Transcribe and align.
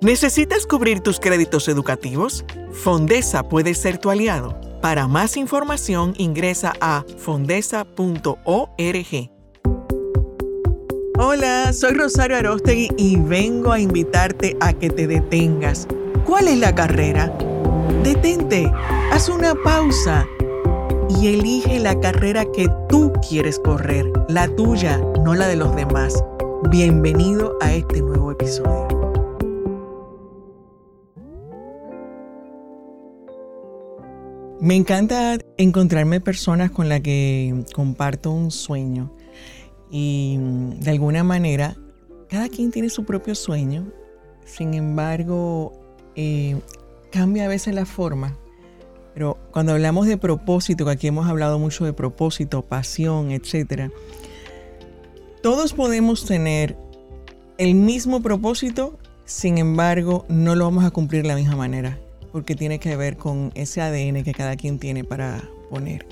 ¿Necesitas 0.00 0.64
cubrir 0.64 1.00
tus 1.00 1.18
créditos 1.18 1.66
educativos? 1.66 2.44
Fondesa 2.70 3.48
puede 3.48 3.74
ser 3.74 3.98
tu 3.98 4.10
aliado. 4.10 4.56
Para 4.80 5.08
más 5.08 5.36
información 5.36 6.14
ingresa 6.18 6.72
a 6.80 7.04
fondesa.org. 7.16 8.36
Hola, 11.18 11.72
soy 11.72 11.94
Rosario 11.94 12.36
Arostegui 12.36 12.90
y 12.96 13.16
vengo 13.16 13.72
a 13.72 13.80
invitarte 13.80 14.56
a 14.60 14.72
que 14.72 14.88
te 14.88 15.08
detengas. 15.08 15.88
¿Cuál 16.24 16.46
es 16.46 16.58
la 16.58 16.72
carrera? 16.76 17.36
Detente, 18.04 18.70
haz 19.10 19.28
una 19.28 19.56
pausa 19.64 20.28
y 21.08 21.26
elige 21.26 21.80
la 21.80 21.98
carrera 21.98 22.44
que 22.52 22.68
tú 22.88 23.12
quieres 23.28 23.58
correr, 23.58 24.06
la 24.28 24.46
tuya, 24.46 24.98
no 25.24 25.34
la 25.34 25.48
de 25.48 25.56
los 25.56 25.74
demás. 25.74 26.22
Bienvenido 26.70 27.58
a 27.60 27.74
este 27.74 28.00
nuevo 28.00 28.30
episodio. 28.30 28.97
Me 34.60 34.74
encanta 34.74 35.38
encontrarme 35.56 36.20
personas 36.20 36.70
con 36.70 36.88
las 36.88 37.00
que 37.00 37.64
comparto 37.74 38.30
un 38.30 38.50
sueño 38.50 39.12
y 39.90 40.36
mm, 40.38 40.80
de 40.80 40.90
alguna 40.90 41.24
manera 41.24 41.76
cada 42.28 42.48
quien 42.48 42.70
tiene 42.70 42.90
su 42.90 43.04
propio 43.04 43.34
sueño, 43.34 43.86
sin 44.44 44.74
embargo 44.74 45.72
eh, 46.16 46.60
cambia 47.10 47.44
a 47.44 47.48
veces 47.48 47.74
la 47.74 47.86
forma 47.86 48.36
pero 49.18 49.36
cuando 49.50 49.72
hablamos 49.72 50.06
de 50.06 50.16
propósito, 50.16 50.84
que 50.84 50.92
aquí 50.92 51.08
hemos 51.08 51.26
hablado 51.26 51.58
mucho 51.58 51.84
de 51.84 51.92
propósito, 51.92 52.62
pasión, 52.62 53.32
etc., 53.32 53.90
todos 55.42 55.72
podemos 55.72 56.24
tener 56.24 56.76
el 57.58 57.74
mismo 57.74 58.22
propósito, 58.22 58.96
sin 59.24 59.58
embargo, 59.58 60.24
no 60.28 60.54
lo 60.54 60.66
vamos 60.66 60.84
a 60.84 60.92
cumplir 60.92 61.22
de 61.22 61.28
la 61.30 61.34
misma 61.34 61.56
manera, 61.56 61.98
porque 62.32 62.54
tiene 62.54 62.78
que 62.78 62.96
ver 62.96 63.16
con 63.16 63.52
ese 63.54 63.80
ADN 63.80 64.24
que 64.24 64.32
cada 64.32 64.56
quien 64.56 64.78
tiene 64.78 65.04
para 65.04 65.42
poner. 65.70 66.06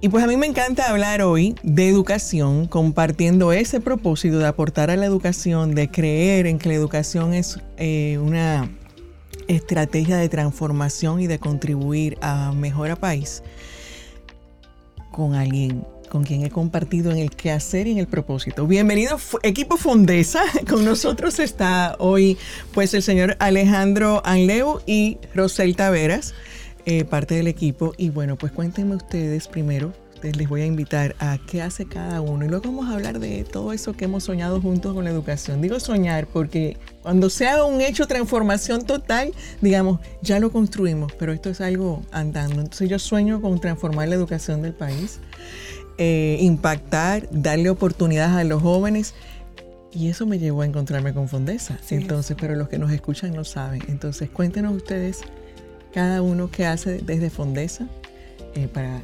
Y 0.00 0.08
pues 0.10 0.22
a 0.22 0.28
mí 0.28 0.36
me 0.36 0.46
encanta 0.46 0.90
hablar 0.90 1.22
hoy 1.22 1.56
de 1.64 1.88
educación, 1.88 2.66
compartiendo 2.66 3.52
ese 3.52 3.80
propósito 3.80 4.38
de 4.38 4.46
aportar 4.46 4.90
a 4.90 4.96
la 4.96 5.06
educación, 5.06 5.74
de 5.74 5.90
creer 5.90 6.46
en 6.46 6.58
que 6.58 6.68
la 6.68 6.76
educación 6.76 7.34
es 7.34 7.58
eh, 7.78 8.18
una 8.22 8.70
estrategia 9.48 10.16
de 10.16 10.28
transformación 10.28 11.20
y 11.20 11.26
de 11.26 11.40
contribuir 11.40 12.16
a 12.20 12.52
mejor 12.52 12.96
país 12.98 13.42
con 15.10 15.34
alguien 15.34 15.84
con 16.08 16.24
quien 16.24 16.44
he 16.44 16.50
compartido 16.50 17.10
en 17.10 17.18
el 17.18 17.30
quehacer 17.30 17.86
y 17.86 17.92
en 17.92 17.98
el 17.98 18.06
propósito. 18.06 18.66
Bienvenido 18.66 19.18
equipo 19.42 19.76
Fondesa. 19.76 20.42
Con 20.68 20.84
nosotros 20.84 21.38
está 21.38 21.96
hoy 21.98 22.36
pues 22.72 22.94
el 22.94 23.02
señor 23.02 23.36
Alejandro 23.38 24.22
Anleu 24.24 24.80
y 24.86 25.18
Rosel 25.34 25.76
Taveras, 25.76 26.34
eh, 26.86 27.04
parte 27.04 27.34
del 27.34 27.46
equipo. 27.46 27.94
Y 27.96 28.10
bueno, 28.10 28.36
pues 28.36 28.52
cuéntenme 28.52 28.96
ustedes 28.96 29.48
primero 29.48 29.92
les 30.22 30.48
voy 30.48 30.62
a 30.62 30.66
invitar 30.66 31.14
a 31.20 31.38
qué 31.38 31.62
hace 31.62 31.86
cada 31.86 32.20
uno 32.20 32.44
y 32.44 32.48
luego 32.48 32.64
vamos 32.66 32.88
a 32.88 32.94
hablar 32.94 33.18
de 33.18 33.44
todo 33.44 33.72
eso 33.72 33.92
que 33.92 34.06
hemos 34.06 34.24
soñado 34.24 34.60
juntos 34.60 34.94
con 34.94 35.04
la 35.04 35.10
educación. 35.10 35.62
Digo 35.62 35.78
soñar 35.80 36.26
porque 36.26 36.76
cuando 37.02 37.30
sea 37.30 37.64
un 37.64 37.80
hecho 37.80 38.06
transformación 38.06 38.84
total, 38.84 39.32
digamos, 39.60 40.00
ya 40.22 40.40
lo 40.40 40.50
construimos, 40.50 41.12
pero 41.12 41.32
esto 41.32 41.50
es 41.50 41.60
algo 41.60 42.02
andando. 42.10 42.60
Entonces 42.60 42.88
yo 42.88 42.98
sueño 42.98 43.40
con 43.40 43.60
transformar 43.60 44.08
la 44.08 44.16
educación 44.16 44.62
del 44.62 44.74
país, 44.74 45.20
eh, 45.98 46.38
impactar, 46.40 47.28
darle 47.30 47.70
oportunidades 47.70 48.36
a 48.36 48.44
los 48.44 48.62
jóvenes. 48.62 49.14
Y 49.92 50.08
eso 50.08 50.26
me 50.26 50.38
llevó 50.38 50.62
a 50.62 50.66
encontrarme 50.66 51.12
con 51.12 51.28
Fondesa. 51.28 51.78
Entonces, 51.90 52.36
pero 52.38 52.54
los 52.54 52.68
que 52.68 52.78
nos 52.78 52.92
escuchan 52.92 53.32
no 53.32 53.44
saben. 53.44 53.82
Entonces, 53.88 54.30
cuéntenos 54.30 54.76
ustedes 54.76 55.22
cada 55.92 56.22
uno 56.22 56.50
qué 56.50 56.66
hace 56.66 56.98
desde 56.98 57.30
Fondesa 57.30 57.86
eh, 58.54 58.68
para 58.68 59.00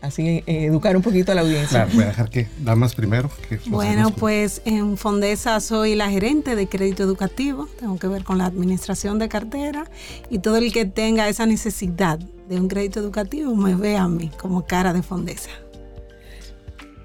así 0.00 0.44
eh, 0.46 0.64
educar 0.64 0.96
un 0.96 1.02
poquito 1.02 1.32
a 1.32 1.34
la 1.34 1.40
audiencia. 1.40 1.84
Claro, 1.84 1.90
voy 1.94 2.04
a 2.04 2.06
dejar 2.08 2.30
que 2.30 2.48
damas 2.60 2.94
primero. 2.94 3.30
bueno, 3.66 4.10
pues 4.10 4.62
en 4.64 4.96
Fondesa 4.96 5.60
soy 5.60 5.94
la 5.94 6.10
gerente 6.10 6.54
de 6.54 6.68
crédito 6.68 7.02
educativo, 7.02 7.68
tengo 7.78 7.98
que 7.98 8.06
ver 8.06 8.24
con 8.24 8.38
la 8.38 8.46
administración 8.46 9.18
de 9.18 9.28
cartera 9.28 9.90
y 10.30 10.38
todo 10.38 10.56
el 10.56 10.72
que 10.72 10.84
tenga 10.84 11.28
esa 11.28 11.46
necesidad 11.46 12.18
de 12.18 12.60
un 12.60 12.68
crédito 12.68 13.00
educativo 13.00 13.54
me 13.54 13.74
ve 13.74 13.96
a 13.96 14.08
mí 14.08 14.30
como 14.38 14.64
cara 14.64 14.92
de 14.92 15.02
Fondesa. 15.02 15.50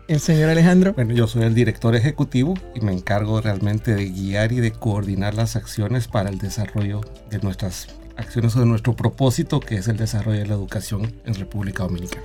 El 0.07 0.19
señor 0.19 0.49
Alejandro. 0.49 0.93
Bueno, 0.93 1.13
yo 1.13 1.27
soy 1.27 1.43
el 1.43 1.55
director 1.55 1.95
ejecutivo 1.95 2.55
y 2.75 2.81
me 2.81 2.91
encargo 2.91 3.39
realmente 3.39 3.95
de 3.95 4.05
guiar 4.09 4.51
y 4.51 4.59
de 4.59 4.71
coordinar 4.71 5.33
las 5.33 5.55
acciones 5.55 6.09
para 6.09 6.29
el 6.29 6.39
desarrollo 6.39 7.01
de 7.29 7.39
nuestras 7.39 7.87
acciones 8.17 8.55
o 8.55 8.59
de 8.59 8.65
nuestro 8.65 8.95
propósito, 8.95 9.61
que 9.61 9.75
es 9.75 9.87
el 9.87 9.95
desarrollo 9.95 10.39
de 10.39 10.47
la 10.47 10.55
educación 10.55 11.13
en 11.25 11.35
República 11.35 11.83
Dominicana. 11.83 12.23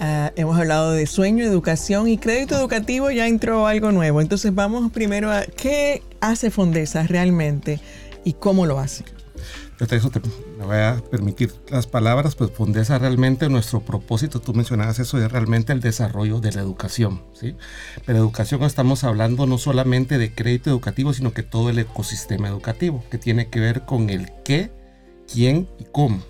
Ah, 0.00 0.32
hemos 0.36 0.58
hablado 0.58 0.92
de 0.92 1.06
sueño, 1.06 1.44
educación 1.44 2.08
y 2.08 2.18
crédito 2.18 2.56
educativo, 2.56 3.10
ya 3.10 3.26
entró 3.26 3.66
algo 3.66 3.90
nuevo. 3.90 4.20
Entonces 4.20 4.54
vamos 4.54 4.92
primero 4.92 5.32
a 5.32 5.44
qué 5.44 6.02
hace 6.20 6.50
Fondesa 6.50 7.04
realmente 7.04 7.80
y 8.24 8.34
cómo 8.34 8.66
lo 8.66 8.78
hace. 8.80 9.04
Eso 9.78 10.10
te, 10.10 10.20
me 10.58 10.64
voy 10.64 10.76
a 10.76 11.02
permitir 11.10 11.52
las 11.68 11.86
palabras, 11.86 12.34
pues 12.34 12.50
Fondesa 12.50 12.98
realmente 12.98 13.48
nuestro 13.48 13.80
propósito, 13.80 14.40
tú 14.40 14.54
mencionabas 14.54 14.98
eso, 14.98 15.18
es 15.18 15.30
realmente 15.30 15.72
el 15.72 15.80
desarrollo 15.80 16.40
de 16.40 16.52
la 16.52 16.60
educación, 16.60 17.22
¿sí? 17.32 17.56
Pero 18.06 18.18
educación 18.18 18.62
estamos 18.62 19.04
hablando 19.04 19.46
no 19.46 19.58
solamente 19.58 20.18
de 20.18 20.34
crédito 20.34 20.70
educativo, 20.70 21.12
sino 21.12 21.32
que 21.32 21.42
todo 21.42 21.70
el 21.70 21.78
ecosistema 21.78 22.48
educativo, 22.48 23.04
que 23.10 23.18
tiene 23.18 23.48
que 23.48 23.60
ver 23.60 23.84
con 23.84 24.10
el 24.10 24.30
qué, 24.44 24.70
quién 25.32 25.68
y 25.78 25.84
cómo, 25.84 26.22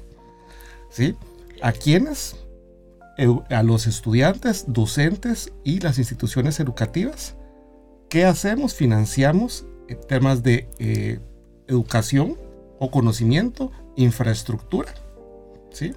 ¿sí? 0.90 1.14
¿A 1.62 1.72
quiénes? 1.72 2.36
a 3.50 3.62
los 3.62 3.86
estudiantes, 3.86 4.64
docentes 4.68 5.52
y 5.62 5.80
las 5.80 5.98
instituciones 5.98 6.58
educativas. 6.58 7.36
¿Qué 8.08 8.24
hacemos? 8.24 8.74
Financiamos 8.74 9.66
en 9.88 10.00
temas 10.06 10.42
de 10.42 10.68
eh, 10.78 11.20
educación 11.68 12.36
conocimiento, 12.90 13.70
infraestructura, 13.96 14.92
¿sí? 15.70 15.92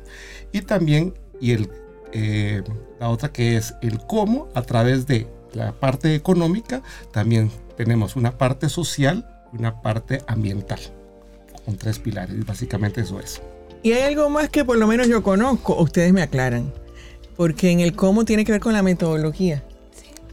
Y 0.52 0.62
también, 0.62 1.14
y 1.40 1.52
el, 1.52 1.70
eh, 2.14 2.64
la 3.00 3.10
otra 3.10 3.32
que 3.32 3.58
es 3.58 3.76
el 3.82 4.00
cómo, 4.00 4.48
a 4.54 4.62
través 4.62 5.08
de 5.08 5.28
la 5.54 5.74
parte 5.74 6.16
económica, 6.16 6.82
también 7.12 7.52
tenemos 7.76 8.16
una 8.16 8.38
parte 8.38 8.70
social 8.70 9.28
y 9.54 9.58
una 9.58 9.82
parte 9.82 10.22
ambiental, 10.28 10.80
con 11.66 11.78
tres 11.78 12.00
pilares, 12.00 12.46
básicamente 12.46 13.02
eso 13.02 13.20
es. 13.20 13.42
Y 13.84 13.94
hay 13.94 14.04
algo 14.04 14.30
más 14.30 14.50
que 14.50 14.66
por 14.66 14.78
lo 14.78 14.88
menos 14.88 15.08
yo 15.08 15.24
conozco, 15.24 15.76
ustedes 15.82 16.12
me 16.14 16.22
aclaran. 16.22 16.74
Porque 17.36 17.70
en 17.70 17.82
el 17.82 17.96
cómo 17.96 18.26
tiene 18.26 18.44
que 18.44 18.52
ver 18.52 18.62
con 18.62 18.74
la 18.74 18.82
metodología. 18.82 19.64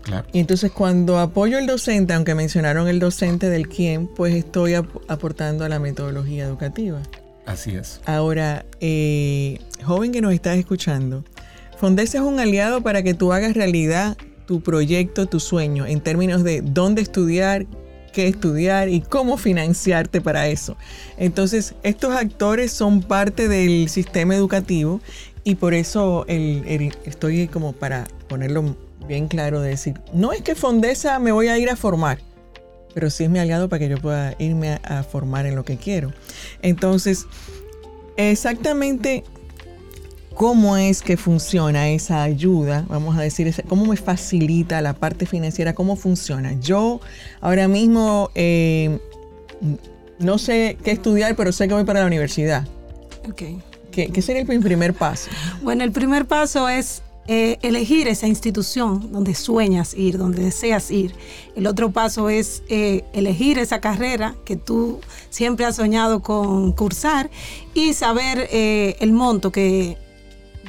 Claro. 0.04 0.26
Y 0.32 0.38
entonces 0.38 0.70
cuando 0.70 1.18
apoyo 1.18 1.58
el 1.58 1.66
docente, 1.66 2.12
aunque 2.12 2.34
mencionaron 2.34 2.88
el 2.88 3.00
docente 3.00 3.48
del 3.48 3.68
quién, 3.68 4.06
pues 4.06 4.34
estoy 4.34 4.74
aportando 4.74 5.64
a 5.64 5.68
la 5.68 5.78
metodología 5.78 6.44
educativa. 6.44 7.00
Así 7.46 7.74
es. 7.74 8.00
Ahora, 8.06 8.64
eh, 8.80 9.58
joven 9.82 10.12
que 10.12 10.20
nos 10.20 10.32
estás 10.32 10.56
escuchando, 10.56 11.24
Fondesa 11.78 12.18
es 12.18 12.24
un 12.24 12.38
aliado 12.38 12.82
para 12.82 13.02
que 13.02 13.14
tú 13.14 13.32
hagas 13.32 13.54
realidad 13.54 14.16
tu 14.46 14.62
proyecto, 14.62 15.26
tu 15.26 15.40
sueño, 15.40 15.86
en 15.86 16.00
términos 16.00 16.44
de 16.44 16.60
dónde 16.62 17.02
estudiar, 17.02 17.66
qué 18.12 18.28
estudiar 18.28 18.88
y 18.88 19.00
cómo 19.00 19.36
financiarte 19.36 20.20
para 20.20 20.48
eso. 20.48 20.76
Entonces, 21.18 21.74
estos 21.82 22.14
actores 22.14 22.72
son 22.72 23.02
parte 23.02 23.48
del 23.48 23.88
sistema 23.88 24.34
educativo 24.34 25.00
y 25.44 25.56
por 25.56 25.74
eso 25.74 26.24
estoy 26.26 27.48
como 27.48 27.72
para 27.72 28.06
ponerlo 28.28 28.76
bien 29.06 29.28
claro 29.28 29.60
de 29.60 29.70
decir, 29.70 30.00
no 30.14 30.32
es 30.32 30.40
que 30.40 30.54
Fondesa 30.54 31.18
me 31.18 31.32
voy 31.32 31.48
a 31.48 31.58
ir 31.58 31.68
a 31.68 31.76
formar, 31.76 32.18
pero 32.94 33.10
sí 33.10 33.24
es 33.24 33.30
mi 33.30 33.38
aliado 33.38 33.68
para 33.68 33.80
que 33.80 33.88
yo 33.88 33.98
pueda 33.98 34.34
irme 34.38 34.80
a, 34.82 35.02
formar 35.02 35.44
en 35.44 35.54
lo 35.54 35.64
que 35.64 35.76
quiero. 35.76 36.12
Entonces, 36.62 37.26
exactamente 38.16 39.24
cómo 40.34 40.78
es 40.78 41.02
que 41.02 41.18
funciona 41.18 41.90
esa 41.90 42.22
ayuda, 42.22 42.86
vamos 42.88 43.16
a 43.18 43.20
decir, 43.20 43.54
cómo 43.68 43.84
me 43.84 43.96
facilita 43.96 44.80
la 44.80 44.94
parte 44.94 45.26
financiera, 45.26 45.74
cómo 45.74 45.96
funciona. 45.96 46.58
Yo 46.60 47.00
ahora 47.42 47.68
mismo 47.68 48.30
eh, 48.34 48.98
no 50.18 50.38
sé 50.38 50.78
qué 50.82 50.92
estudiar, 50.92 51.36
pero 51.36 51.52
sé 51.52 51.68
que 51.68 51.74
voy 51.74 51.84
para 51.84 52.00
la 52.00 52.06
universidad. 52.06 52.66
Okay. 53.28 53.62
¿Qué, 53.94 54.22
sería 54.22 54.42
el 54.42 54.60
primer 54.60 54.94
paso? 54.94 55.30
Bueno, 55.62 55.84
el 55.84 55.92
primer 55.92 56.26
paso 56.26 56.68
es 56.68 57.02
eh, 57.26 57.58
elegir 57.62 58.08
esa 58.08 58.26
institución 58.26 59.12
donde 59.12 59.34
sueñas 59.34 59.94
ir, 59.94 60.18
donde 60.18 60.42
deseas 60.42 60.90
ir. 60.90 61.14
El 61.54 61.66
otro 61.66 61.90
paso 61.90 62.28
es 62.28 62.62
eh, 62.68 63.04
elegir 63.12 63.58
esa 63.58 63.80
carrera 63.80 64.34
que 64.44 64.56
tú 64.56 65.00
siempre 65.30 65.64
has 65.64 65.76
soñado 65.76 66.20
con 66.20 66.72
cursar 66.72 67.30
y 67.72 67.94
saber 67.94 68.48
eh, 68.50 68.96
el 69.00 69.12
monto 69.12 69.52
que 69.52 69.96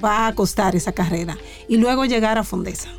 va 0.03 0.27
a 0.27 0.35
costar 0.35 0.75
esa 0.75 0.91
carrera. 0.91 1.37
Y 1.67 1.77
luego 1.77 2.05
llegar 2.05 2.37
a 2.37 2.43
Fondesa. 2.43 2.89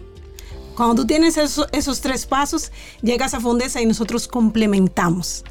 Cuando 0.75 0.95
tú 0.95 1.07
tienes 1.07 1.39
esos 1.39 2.01
tres 2.03 2.27
pasos, 2.27 2.71
llegas 3.01 3.33
a 3.33 3.41
Fondesa 3.41 3.81
y 3.81 3.87
nosotros 3.87 4.29
complementamos 4.29 5.45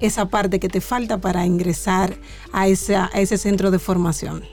esa 0.00 0.28
parte 0.28 0.60
que 0.60 0.68
te 0.68 0.80
falta 0.80 1.18
para 1.18 1.46
ingresar 1.46 2.16
a, 2.52 2.68
esa, 2.68 3.10
a 3.12 3.20
ese 3.20 3.38
centro 3.38 3.70
de 3.70 3.78
formación. 3.78 4.44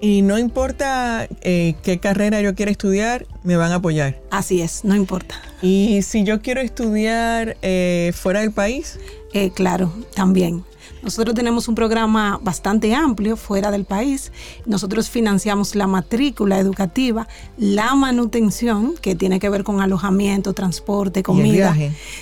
Y 0.00 0.20
no 0.20 0.38
importa 0.38 1.26
eh, 1.40 1.76
qué 1.82 1.98
carrera 1.98 2.42
yo 2.42 2.54
quiera 2.54 2.70
estudiar, 2.70 3.26
me 3.42 3.56
van 3.56 3.72
a 3.72 3.76
apoyar. 3.76 4.20
Así 4.30 4.60
es, 4.60 4.84
no 4.84 4.94
importa. 4.94 5.36
Y 5.62 6.02
si 6.02 6.24
yo 6.24 6.42
quiero 6.42 6.60
estudiar 6.60 7.56
eh, 7.62 8.12
fuera 8.14 8.40
del 8.40 8.52
país. 8.52 8.98
Eh, 9.32 9.50
claro, 9.50 9.92
también. 10.14 10.62
Nosotros 11.04 11.34
tenemos 11.34 11.68
un 11.68 11.74
programa 11.74 12.40
bastante 12.42 12.94
amplio 12.94 13.36
fuera 13.36 13.70
del 13.70 13.84
país. 13.84 14.32
Nosotros 14.64 15.10
financiamos 15.10 15.74
la 15.74 15.86
matrícula 15.86 16.58
educativa, 16.58 17.28
la 17.58 17.94
manutención, 17.94 18.94
que 18.94 19.14
tiene 19.14 19.38
que 19.38 19.50
ver 19.50 19.64
con 19.64 19.82
alojamiento, 19.82 20.54
transporte, 20.54 21.22
comida. 21.22 21.76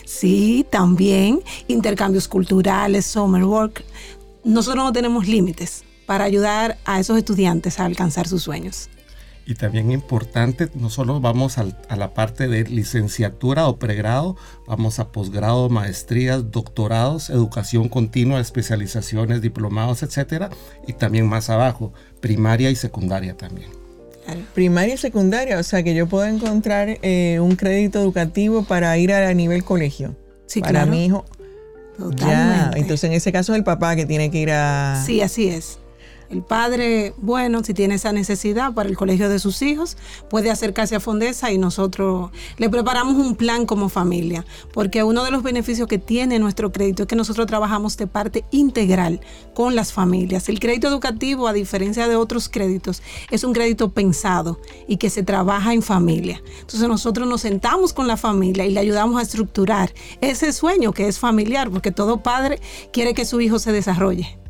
Sí, 0.04 0.66
también 0.68 1.42
intercambios 1.68 2.26
culturales, 2.26 3.06
summer 3.06 3.44
work. 3.44 3.84
Nosotros 4.42 4.84
no 4.84 4.92
tenemos 4.92 5.28
límites 5.28 5.84
para 6.04 6.24
ayudar 6.24 6.76
a 6.84 6.98
esos 6.98 7.16
estudiantes 7.16 7.78
a 7.78 7.84
alcanzar 7.84 8.26
sus 8.26 8.42
sueños. 8.42 8.90
Y 9.44 9.54
también 9.56 9.90
importante, 9.90 10.68
no 10.74 10.88
solo 10.88 11.20
vamos 11.20 11.58
a, 11.58 11.66
la 11.96 12.14
parte 12.14 12.46
de 12.46 12.64
licenciatura 12.64 13.66
o 13.66 13.78
pregrado, 13.78 14.36
vamos 14.66 14.98
a 15.00 15.10
posgrado, 15.10 15.68
maestrías, 15.68 16.50
doctorados, 16.50 17.28
educación 17.28 17.88
continua, 17.88 18.40
especializaciones, 18.40 19.42
diplomados, 19.42 20.02
etcétera, 20.02 20.50
y 20.86 20.92
también 20.92 21.26
más 21.26 21.50
abajo, 21.50 21.92
primaria 22.20 22.70
y 22.70 22.76
secundaria 22.76 23.36
también. 23.36 23.68
Primaria 24.54 24.94
y 24.94 24.98
secundaria, 24.98 25.58
o 25.58 25.62
sea 25.64 25.82
que 25.82 25.94
yo 25.94 26.06
puedo 26.06 26.24
encontrar 26.26 26.98
eh, 27.02 27.40
un 27.40 27.56
crédito 27.56 28.00
educativo 28.00 28.62
para 28.62 28.96
ir 28.96 29.12
a 29.12 29.34
nivel 29.34 29.64
colegio. 29.64 30.14
Sí, 30.46 30.60
para 30.60 30.86
mi 30.86 31.06
hijo. 31.06 31.24
Totalmente. 31.98 32.24
Ya, 32.24 32.70
entonces 32.76 33.04
en 33.04 33.12
ese 33.12 33.32
caso 33.32 33.52
es 33.52 33.58
el 33.58 33.64
papá 33.64 33.96
que 33.96 34.06
tiene 34.06 34.30
que 34.30 34.38
ir 34.38 34.50
a... 34.52 35.02
Sí, 35.04 35.20
así 35.20 35.48
es. 35.48 35.78
El 36.32 36.42
padre, 36.42 37.12
bueno, 37.18 37.62
si 37.62 37.74
tiene 37.74 37.96
esa 37.96 38.10
necesidad 38.10 38.72
para 38.72 38.88
el 38.88 38.96
colegio 38.96 39.28
de 39.28 39.38
sus 39.38 39.60
hijos, 39.60 39.98
puede 40.30 40.50
acercarse 40.50 40.96
a 40.96 41.00
Fondesa 41.00 41.52
y 41.52 41.58
nosotros 41.58 42.30
le 42.56 42.70
preparamos 42.70 43.16
un 43.16 43.36
plan 43.36 43.66
como 43.66 43.90
familia, 43.90 44.46
porque 44.72 45.04
uno 45.04 45.24
de 45.24 45.30
los 45.30 45.42
beneficios 45.42 45.88
que 45.88 45.98
tiene 45.98 46.38
nuestro 46.38 46.72
crédito 46.72 47.02
es 47.02 47.06
que 47.06 47.16
nosotros 47.16 47.46
trabajamos 47.46 47.98
de 47.98 48.06
parte 48.06 48.46
integral 48.50 49.20
con 49.52 49.74
las 49.74 49.92
familias. 49.92 50.48
El 50.48 50.58
crédito 50.58 50.88
educativo, 50.88 51.48
a 51.48 51.52
diferencia 51.52 52.08
de 52.08 52.16
otros 52.16 52.48
créditos, 52.48 53.02
es 53.30 53.44
un 53.44 53.52
crédito 53.52 53.90
pensado 53.90 54.58
y 54.88 54.96
que 54.96 55.10
se 55.10 55.22
trabaja 55.22 55.74
en 55.74 55.82
familia. 55.82 56.42
Entonces 56.60 56.88
nosotros 56.88 57.28
nos 57.28 57.42
sentamos 57.42 57.92
con 57.92 58.06
la 58.06 58.16
familia 58.16 58.64
y 58.64 58.70
le 58.70 58.80
ayudamos 58.80 59.18
a 59.18 59.22
estructurar 59.22 59.92
ese 60.22 60.54
sueño 60.54 60.94
que 60.94 61.08
es 61.08 61.18
familiar, 61.18 61.68
porque 61.68 61.90
todo 61.90 62.22
padre 62.22 62.58
quiere 62.90 63.12
que 63.12 63.26
su 63.26 63.42
hijo 63.42 63.58
se 63.58 63.70
desarrolle. 63.70 64.41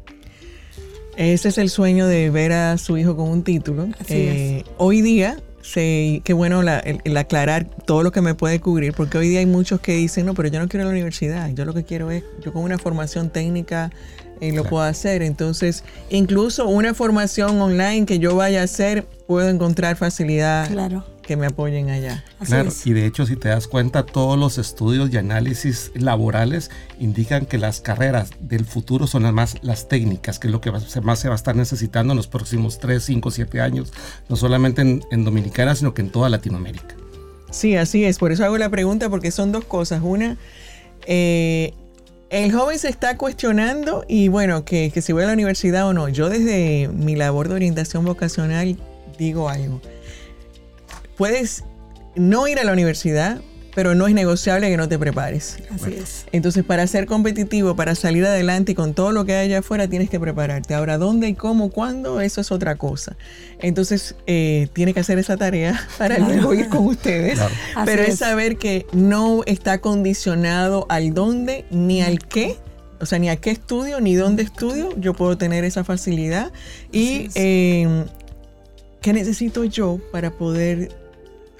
Ese 1.16 1.48
es 1.48 1.58
el 1.58 1.68
sueño 1.68 2.06
de 2.06 2.30
ver 2.30 2.52
a 2.52 2.78
su 2.78 2.96
hijo 2.96 3.16
con 3.16 3.28
un 3.28 3.42
título. 3.42 3.88
Eh, 4.08 4.64
hoy 4.78 5.02
día, 5.02 5.38
qué 5.74 6.32
bueno 6.34 6.62
el, 6.62 7.16
aclarar 7.16 7.66
todo 7.86 8.02
lo 8.02 8.12
que 8.12 8.20
me 8.20 8.34
puede 8.34 8.60
cubrir, 8.60 8.94
porque 8.94 9.18
hoy 9.18 9.28
día 9.28 9.40
hay 9.40 9.46
muchos 9.46 9.80
que 9.80 9.94
dicen, 9.94 10.26
no, 10.26 10.34
pero 10.34 10.48
yo 10.48 10.58
no 10.58 10.68
quiero 10.68 10.84
la 10.84 10.90
universidad, 10.90 11.50
yo 11.52 11.64
lo 11.64 11.74
que 11.74 11.84
quiero 11.84 12.10
es, 12.10 12.24
yo 12.42 12.52
con 12.52 12.62
una 12.62 12.78
formación 12.78 13.30
técnica 13.30 13.90
eh, 14.40 14.52
lo 14.52 14.64
puedo 14.64 14.84
hacer. 14.84 15.22
Entonces, 15.22 15.84
incluso 16.10 16.66
una 16.66 16.94
formación 16.94 17.60
online 17.60 18.06
que 18.06 18.18
yo 18.18 18.34
vaya 18.34 18.62
a 18.62 18.64
hacer, 18.64 19.04
puedo 19.26 19.48
encontrar 19.48 19.96
facilidad 19.96 20.68
claro 20.70 21.11
que 21.22 21.36
me 21.36 21.46
apoyen 21.46 21.88
allá. 21.88 22.24
claro, 22.44 22.70
y 22.84 22.92
de 22.92 23.06
hecho 23.06 23.24
si 23.26 23.36
te 23.36 23.48
das 23.48 23.68
cuenta, 23.68 24.04
todos 24.04 24.38
los 24.38 24.58
estudios 24.58 25.10
y 25.12 25.16
análisis 25.16 25.92
laborales 25.94 26.70
indican 26.98 27.46
que 27.46 27.58
las 27.58 27.80
carreras 27.80 28.30
del 28.40 28.64
futuro 28.64 29.06
son 29.06 29.22
las 29.22 29.32
más 29.32 29.56
las 29.62 29.88
técnicas, 29.88 30.38
que 30.38 30.48
es 30.48 30.52
lo 30.52 30.60
que 30.60 30.70
más 30.70 31.18
se 31.18 31.28
va 31.28 31.34
a 31.34 31.36
estar 31.36 31.56
necesitando 31.56 32.12
en 32.12 32.16
los 32.16 32.26
próximos 32.26 32.78
3, 32.78 33.02
5, 33.02 33.30
7 33.30 33.60
años, 33.60 33.92
no 34.28 34.36
solamente 34.36 34.82
en, 34.82 35.24
Dominicana, 35.24 35.74
sino 35.74 35.94
que 35.94 36.02
en 36.02 36.10
toda 36.10 36.28
Latinoamérica. 36.28 36.96
Sí, 37.50 37.76
así 37.76 38.04
es, 38.04 38.18
por 38.18 38.32
eso 38.32 38.44
hago 38.44 38.58
la 38.58 38.68
pregunta, 38.68 39.08
porque 39.08 39.30
son 39.30 39.52
dos 39.52 39.64
cosas. 39.64 40.00
Una, 40.02 40.36
eh, 41.06 41.74
el 42.30 42.52
joven 42.52 42.78
se 42.78 42.88
está 42.88 43.16
cuestionando 43.16 44.04
y 44.08 44.28
bueno, 44.28 44.64
que, 44.64 44.90
que 44.92 45.02
si 45.02 45.12
voy 45.12 45.22
a 45.22 45.26
la 45.26 45.34
universidad 45.34 45.86
o 45.86 45.92
no. 45.92 46.08
Yo 46.08 46.28
desde 46.28 46.88
mi 46.88 47.14
labor 47.14 47.48
de 47.48 47.54
orientación 47.54 48.04
vocacional 48.04 48.76
digo 49.18 49.48
algo 49.48 49.80
puedes 51.22 51.62
no 52.16 52.48
ir 52.48 52.58
a 52.58 52.64
la 52.64 52.72
universidad, 52.72 53.40
pero 53.76 53.94
no 53.94 54.08
es 54.08 54.12
negociable 54.12 54.68
que 54.68 54.76
no 54.76 54.88
te 54.88 54.98
prepares. 54.98 55.56
Así 55.72 55.94
es. 55.94 56.26
Entonces, 56.32 56.64
para 56.64 56.84
ser 56.88 57.06
competitivo, 57.06 57.76
para 57.76 57.94
salir 57.94 58.26
adelante 58.26 58.72
y 58.72 58.74
con 58.74 58.92
todo 58.92 59.12
lo 59.12 59.24
que 59.24 59.36
hay 59.36 59.46
allá 59.46 59.60
afuera, 59.60 59.86
tienes 59.86 60.10
que 60.10 60.18
prepararte. 60.18 60.74
Ahora, 60.74 60.98
¿dónde 60.98 61.28
y 61.28 61.34
cómo, 61.34 61.70
cuándo? 61.70 62.20
Eso 62.20 62.40
es 62.40 62.50
otra 62.50 62.74
cosa. 62.74 63.16
Entonces, 63.60 64.16
eh, 64.26 64.66
tiene 64.72 64.94
que 64.94 64.98
hacer 64.98 65.16
esa 65.20 65.36
tarea 65.36 65.80
para 65.96 66.18
luego 66.18 66.54
ir 66.54 66.68
con 66.68 66.86
ustedes. 66.88 67.38
Pero 67.84 68.02
es. 68.02 68.18
saber 68.18 68.56
que 68.56 68.84
no 68.92 69.44
está 69.46 69.78
condicionado 69.78 70.86
al 70.88 71.14
dónde 71.14 71.66
ni 71.70 72.02
al 72.02 72.18
qué. 72.18 72.56
O 73.00 73.06
sea, 73.06 73.20
ni 73.20 73.28
a 73.28 73.36
qué 73.36 73.52
estudio, 73.52 74.00
ni 74.00 74.16
dónde 74.16 74.42
estudio, 74.42 74.90
yo 74.98 75.14
puedo 75.14 75.38
tener 75.38 75.62
esa 75.62 75.84
facilidad. 75.84 76.50
Y 76.90 77.28
eh, 77.36 78.06
qué 79.02 79.12
necesito 79.12 79.64
yo 79.64 79.98
para 80.10 80.30
poder 80.30 81.01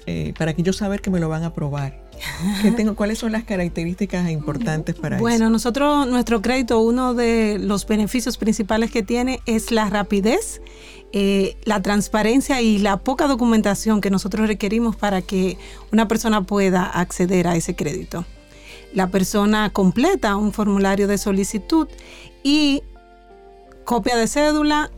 eh, 0.05 0.33
para 0.37 0.53
que 0.53 0.63
yo 0.63 0.73
saber 0.73 1.01
que 1.01 1.09
me 1.09 1.19
lo 1.19 1.29
van 1.29 1.43
a 1.43 1.47
aprobar? 1.47 2.03
tengo, 2.75 2.95
¿Cuáles 2.95 3.19
son 3.19 3.31
las 3.31 3.43
características 3.43 4.29
importantes 4.29 4.95
para 4.95 5.17
eso? 5.17 5.21
Bueno, 5.21 5.49
nosotros, 5.49 6.07
nuestro 6.07 6.41
crédito, 6.41 6.79
uno 6.79 7.13
de 7.13 7.57
los 7.59 7.87
beneficios 7.87 8.37
principales 8.37 8.91
que 8.91 9.03
tiene 9.03 9.39
es 9.45 9.71
la 9.71 9.89
rapidez, 9.89 10.61
eh, 11.11 11.57
la 11.65 11.81
transparencia 11.81 12.61
y 12.61 12.79
la 12.79 12.97
poca 12.97 13.27
documentación 13.27 14.01
que 14.01 14.09
nosotros 14.09 14.47
requerimos 14.47 14.95
para 14.95 15.21
que 15.21 15.57
una 15.91 16.07
persona 16.07 16.43
pueda 16.43 16.83
acceder 16.85 17.47
a 17.47 17.55
ese 17.55 17.75
crédito. 17.75 18.25
La 18.93 19.07
persona 19.07 19.71
completa 19.71 20.35
un 20.35 20.53
formulario 20.53 21.07
de 21.07 21.17
solicitud 21.17 21.87
y 22.43 22.83
copia 23.85 24.15
de 24.15 24.27
cédula, 24.27 24.91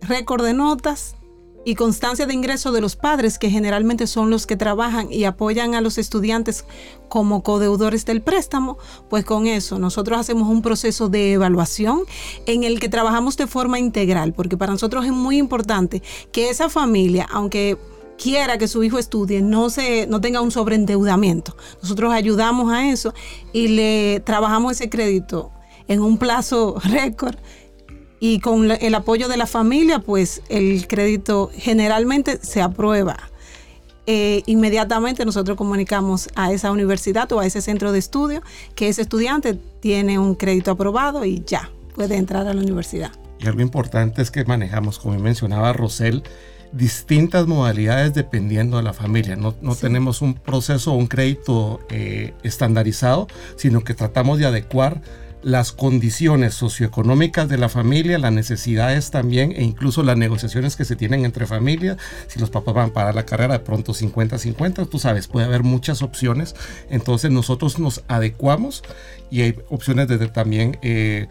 récord 0.00 0.44
de 0.44 0.52
notas, 0.52 1.16
y 1.64 1.74
constancia 1.74 2.26
de 2.26 2.34
ingreso 2.34 2.72
de 2.72 2.80
los 2.80 2.96
padres, 2.96 3.38
que 3.38 3.50
generalmente 3.50 4.06
son 4.06 4.30
los 4.30 4.46
que 4.46 4.56
trabajan 4.56 5.12
y 5.12 5.24
apoyan 5.24 5.74
a 5.74 5.80
los 5.80 5.98
estudiantes 5.98 6.64
como 7.08 7.42
codeudores 7.42 8.04
del 8.04 8.22
préstamo, 8.22 8.78
pues 9.08 9.24
con 9.24 9.46
eso 9.46 9.78
nosotros 9.78 10.18
hacemos 10.18 10.48
un 10.48 10.62
proceso 10.62 11.08
de 11.08 11.32
evaluación 11.32 12.00
en 12.46 12.64
el 12.64 12.80
que 12.80 12.88
trabajamos 12.88 13.36
de 13.36 13.46
forma 13.46 13.78
integral, 13.78 14.32
porque 14.32 14.56
para 14.56 14.72
nosotros 14.72 15.04
es 15.04 15.12
muy 15.12 15.38
importante 15.38 16.02
que 16.32 16.50
esa 16.50 16.68
familia, 16.68 17.28
aunque 17.30 17.78
quiera 18.22 18.58
que 18.58 18.68
su 18.68 18.82
hijo 18.84 18.98
estudie, 18.98 19.42
no, 19.42 19.68
se, 19.70 20.06
no 20.06 20.20
tenga 20.20 20.40
un 20.40 20.50
sobreendeudamiento. 20.50 21.56
Nosotros 21.82 22.12
ayudamos 22.12 22.72
a 22.72 22.88
eso 22.88 23.14
y 23.52 23.68
le 23.68 24.20
trabajamos 24.20 24.72
ese 24.72 24.88
crédito 24.88 25.50
en 25.88 26.00
un 26.00 26.18
plazo 26.18 26.76
récord 26.84 27.36
y 28.24 28.38
con 28.38 28.70
el 28.70 28.94
apoyo 28.94 29.26
de 29.26 29.36
la 29.36 29.46
familia, 29.46 29.98
pues 29.98 30.42
el 30.48 30.86
crédito 30.86 31.50
generalmente 31.56 32.38
se 32.40 32.62
aprueba. 32.62 33.16
Eh, 34.06 34.44
inmediatamente 34.46 35.24
nosotros 35.24 35.56
comunicamos 35.56 36.28
a 36.36 36.52
esa 36.52 36.70
universidad 36.70 37.32
o 37.32 37.40
a 37.40 37.46
ese 37.46 37.60
centro 37.60 37.90
de 37.90 37.98
estudio 37.98 38.40
que 38.76 38.88
ese 38.88 39.02
estudiante 39.02 39.58
tiene 39.80 40.20
un 40.20 40.36
crédito 40.36 40.70
aprobado 40.70 41.24
y 41.24 41.42
ya 41.44 41.68
puede 41.96 42.14
entrar 42.14 42.46
a 42.46 42.54
la 42.54 42.60
universidad. 42.60 43.10
Y 43.40 43.48
algo 43.48 43.60
importante 43.60 44.22
es 44.22 44.30
que 44.30 44.44
manejamos, 44.44 45.00
como 45.00 45.18
mencionaba 45.18 45.72
Rosel, 45.72 46.22
distintas 46.70 47.48
modalidades 47.48 48.14
dependiendo 48.14 48.76
de 48.76 48.84
la 48.84 48.92
familia. 48.92 49.34
No, 49.34 49.52
tenemos 49.74 50.22
un 50.22 50.34
proceso 50.34 50.92
o 50.92 50.96
un 50.96 51.08
crédito 51.08 51.80
eh, 51.90 52.34
estandarizado, 52.44 53.26
sino 53.56 53.82
que 53.82 53.94
tratamos 53.94 54.38
de 54.38 54.46
adecuar 54.46 55.02
las 55.42 55.72
condiciones 55.72 56.54
socioeconómicas 56.54 57.48
de 57.48 57.58
la 57.58 57.68
familia, 57.68 58.18
las 58.18 58.32
necesidades 58.32 59.10
también 59.10 59.52
e 59.56 59.62
incluso 59.62 60.02
las 60.02 60.16
negociaciones 60.16 60.76
que 60.76 60.84
se 60.84 60.96
tienen 60.96 61.24
entre 61.24 61.46
familias. 61.46 61.96
Si 62.28 62.38
los 62.38 62.50
papás 62.50 62.74
van 62.74 62.90
para 62.90 63.12
la 63.12 63.26
carrera 63.26 63.54
de 63.54 63.64
pronto 63.64 63.92
50-50, 63.92 64.88
tú 64.88 64.98
sabes, 64.98 65.28
puede 65.28 65.46
haber 65.46 65.62
muchas 65.62 66.02
opciones. 66.02 66.54
Entonces 66.90 67.30
nosotros 67.30 67.78
nos 67.78 68.02
adecuamos 68.08 68.82
y 69.32 69.40
hay 69.40 69.58
opciones 69.70 70.08
desde 70.08 70.28
también 70.28 70.76
eh, 70.82 71.26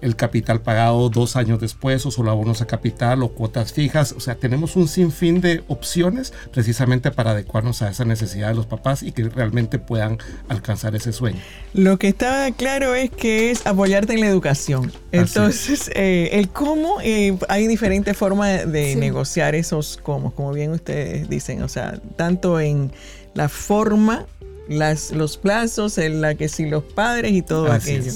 el 0.00 0.16
capital 0.16 0.60
pagado 0.60 1.08
dos 1.08 1.36
años 1.36 1.60
después 1.60 2.04
o 2.04 2.10
solo 2.10 2.32
abonos 2.32 2.62
a 2.62 2.66
capital 2.66 3.22
o 3.22 3.28
cuotas 3.28 3.72
fijas. 3.72 4.10
O 4.10 4.18
sea, 4.18 4.34
tenemos 4.34 4.74
un 4.74 4.88
sinfín 4.88 5.40
de 5.40 5.62
opciones 5.68 6.32
precisamente 6.52 7.12
para 7.12 7.30
adecuarnos 7.30 7.80
a 7.82 7.90
esa 7.90 8.04
necesidad 8.04 8.48
de 8.48 8.54
los 8.54 8.66
papás 8.66 9.04
y 9.04 9.12
que 9.12 9.28
realmente 9.28 9.78
puedan 9.78 10.18
alcanzar 10.48 10.96
ese 10.96 11.12
sueño. 11.12 11.38
Lo 11.74 11.96
que 11.96 12.08
está 12.08 12.50
claro 12.50 12.96
es 12.96 13.08
que 13.10 13.52
es 13.52 13.64
apoyarte 13.68 14.14
en 14.14 14.20
la 14.20 14.26
educación. 14.26 14.92
Entonces, 15.12 15.92
eh, 15.94 16.30
el 16.32 16.48
cómo, 16.48 17.00
eh, 17.04 17.38
hay 17.48 17.68
diferentes 17.68 18.16
formas 18.16 18.70
de 18.70 18.96
negociar 18.96 19.54
esos 19.54 20.00
cómo, 20.02 20.32
como 20.34 20.52
bien 20.52 20.72
ustedes 20.72 21.28
dicen, 21.28 21.62
o 21.62 21.68
sea, 21.68 22.00
tanto 22.16 22.58
en 22.58 22.90
la 23.34 23.48
forma 23.48 24.26
las, 24.68 25.12
los 25.12 25.36
plazos, 25.36 25.98
en 25.98 26.20
la 26.20 26.34
que 26.34 26.48
si 26.48 26.68
los 26.68 26.84
padres 26.84 27.32
y 27.32 27.42
todo 27.42 27.72
aquello. 27.72 28.12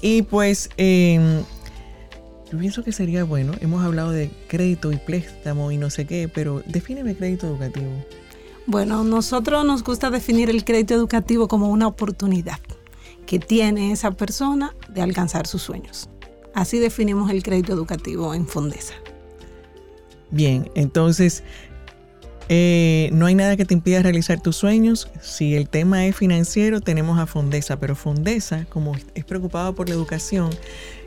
Y 0.00 0.22
pues 0.22 0.68
em, 0.76 1.42
yo 2.50 2.58
pienso 2.58 2.82
que 2.84 2.92
sería 2.92 3.24
bueno, 3.24 3.52
hemos 3.60 3.84
hablado 3.84 4.10
de 4.10 4.30
crédito 4.48 4.92
y 4.92 4.96
préstamo 4.96 5.72
y 5.72 5.78
no 5.78 5.90
sé 5.90 6.06
qué, 6.06 6.28
pero 6.28 6.62
defíneme 6.66 7.14
crédito 7.14 7.46
educativo. 7.46 7.90
Bueno, 8.66 9.02
nosotros 9.04 9.64
nos 9.64 9.82
gusta 9.82 10.10
definir 10.10 10.50
el 10.50 10.64
crédito 10.64 10.94
educativo 10.94 11.48
como 11.48 11.68
una 11.68 11.86
oportunidad 11.86 12.60
que 13.26 13.38
tiene 13.38 13.92
esa 13.92 14.12
persona 14.12 14.74
de 14.88 15.02
alcanzar 15.02 15.46
sus 15.46 15.62
sueños. 15.62 16.08
Así 16.54 16.78
definimos 16.78 17.30
el 17.30 17.42
crédito 17.42 17.72
educativo 17.72 18.34
en 18.34 18.46
Fondesa. 18.46 18.94
Bien, 20.30 20.70
entonces 20.74 21.42
eh, 22.54 23.08
no 23.14 23.24
hay 23.24 23.34
nada 23.34 23.56
que 23.56 23.64
te 23.64 23.72
impida 23.72 24.02
realizar 24.02 24.38
tus 24.38 24.56
sueños. 24.56 25.08
Si 25.22 25.54
el 25.54 25.70
tema 25.70 26.04
es 26.04 26.14
financiero, 26.14 26.82
tenemos 26.82 27.18
a 27.18 27.24
Fondesa, 27.24 27.80
pero 27.80 27.96
Fondesa, 27.96 28.66
como 28.68 28.94
es 29.14 29.24
preocupada 29.24 29.72
por 29.72 29.88
la 29.88 29.94
educación, 29.94 30.50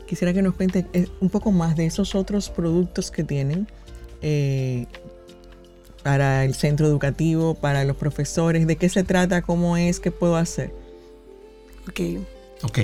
quisiera 0.08 0.34
que 0.34 0.42
nos 0.42 0.54
cuente 0.54 0.86
eh, 0.92 1.06
un 1.20 1.30
poco 1.30 1.52
más 1.52 1.76
de 1.76 1.86
esos 1.86 2.16
otros 2.16 2.50
productos 2.50 3.12
que 3.12 3.22
tienen 3.22 3.68
eh, 4.22 4.86
para 6.02 6.44
el 6.44 6.56
centro 6.56 6.88
educativo, 6.88 7.54
para 7.54 7.84
los 7.84 7.96
profesores, 7.96 8.66
de 8.66 8.74
qué 8.74 8.88
se 8.88 9.04
trata, 9.04 9.40
cómo 9.40 9.76
es, 9.76 10.00
qué 10.00 10.10
puedo 10.10 10.34
hacer. 10.34 10.72
Ok. 11.88 12.24
Ok. 12.64 12.78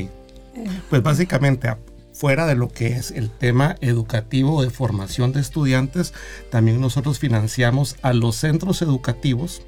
Pues 0.88 1.02
básicamente, 1.02 1.68
fuera 2.12 2.46
de 2.46 2.54
lo 2.54 2.68
que 2.68 2.88
es 2.88 3.10
el 3.10 3.30
tema 3.30 3.76
educativo 3.80 4.62
de 4.62 4.70
formación 4.70 5.32
de 5.32 5.40
estudiantes, 5.40 6.12
también 6.50 6.80
nosotros 6.80 7.18
financiamos 7.18 7.96
a 8.02 8.12
los 8.12 8.36
centros 8.36 8.82
educativos, 8.82 9.62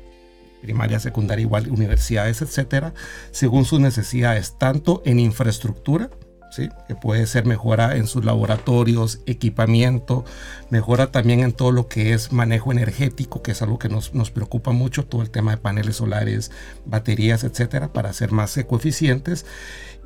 primaria, 0.62 1.00
secundaria, 1.00 1.42
igual, 1.42 1.70
universidades, 1.70 2.42
etcétera, 2.42 2.94
según 3.30 3.64
sus 3.64 3.80
necesidades, 3.80 4.56
tanto 4.58 5.02
en 5.04 5.20
infraestructura, 5.20 6.10
que 6.56 6.94
puede 6.94 7.26
ser 7.26 7.46
mejora 7.46 7.96
en 7.96 8.06
sus 8.06 8.24
laboratorios, 8.24 9.20
equipamiento, 9.26 10.24
mejora 10.70 11.08
también 11.08 11.40
en 11.40 11.52
todo 11.52 11.72
lo 11.72 11.88
que 11.88 12.12
es 12.12 12.32
manejo 12.32 12.72
energético, 12.72 13.42
que 13.42 13.52
es 13.52 13.62
algo 13.62 13.78
que 13.78 13.88
nos, 13.88 14.14
nos 14.14 14.30
preocupa 14.30 14.72
mucho, 14.72 15.04
todo 15.04 15.22
el 15.22 15.30
tema 15.30 15.52
de 15.52 15.56
paneles 15.58 15.96
solares, 15.96 16.50
baterías, 16.84 17.44
etcétera, 17.44 17.92
para 17.92 18.12
ser 18.12 18.32
más 18.32 18.56
ecoeficientes. 18.56 19.46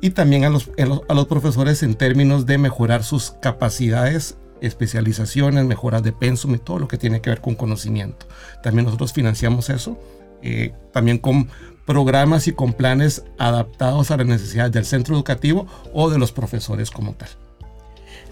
Y 0.01 0.11
también 0.11 0.45
a 0.45 0.49
los, 0.49 0.71
a 1.07 1.13
los 1.13 1.27
profesores 1.27 1.83
en 1.83 1.95
términos 1.95 2.45
de 2.45 2.57
mejorar 2.57 3.03
sus 3.03 3.31
capacidades 3.31 4.37
especializaciones, 4.61 5.65
mejoras 5.65 6.03
de 6.03 6.11
pensum 6.11 6.55
y 6.55 6.57
todo 6.57 6.79
lo 6.79 6.87
que 6.87 6.97
tiene 6.97 7.21
que 7.21 7.29
ver 7.29 7.41
con 7.41 7.55
conocimiento. 7.55 8.27
También 8.61 8.85
nosotros 8.85 9.13
financiamos 9.13 9.69
eso, 9.69 9.97
eh, 10.41 10.73
también 10.93 11.17
con 11.17 11.49
programas 11.89 12.47
y 12.47 12.53
con 12.53 12.73
planes 12.73 13.23
adaptados 13.39 14.11
a 14.11 14.17
las 14.17 14.27
necesidades 14.27 14.71
del 14.71 14.85
centro 14.85 15.15
educativo 15.15 15.65
o 15.91 16.11
de 16.11 16.19
los 16.19 16.31
profesores 16.31 16.91
como 16.91 17.13
tal. 17.13 17.29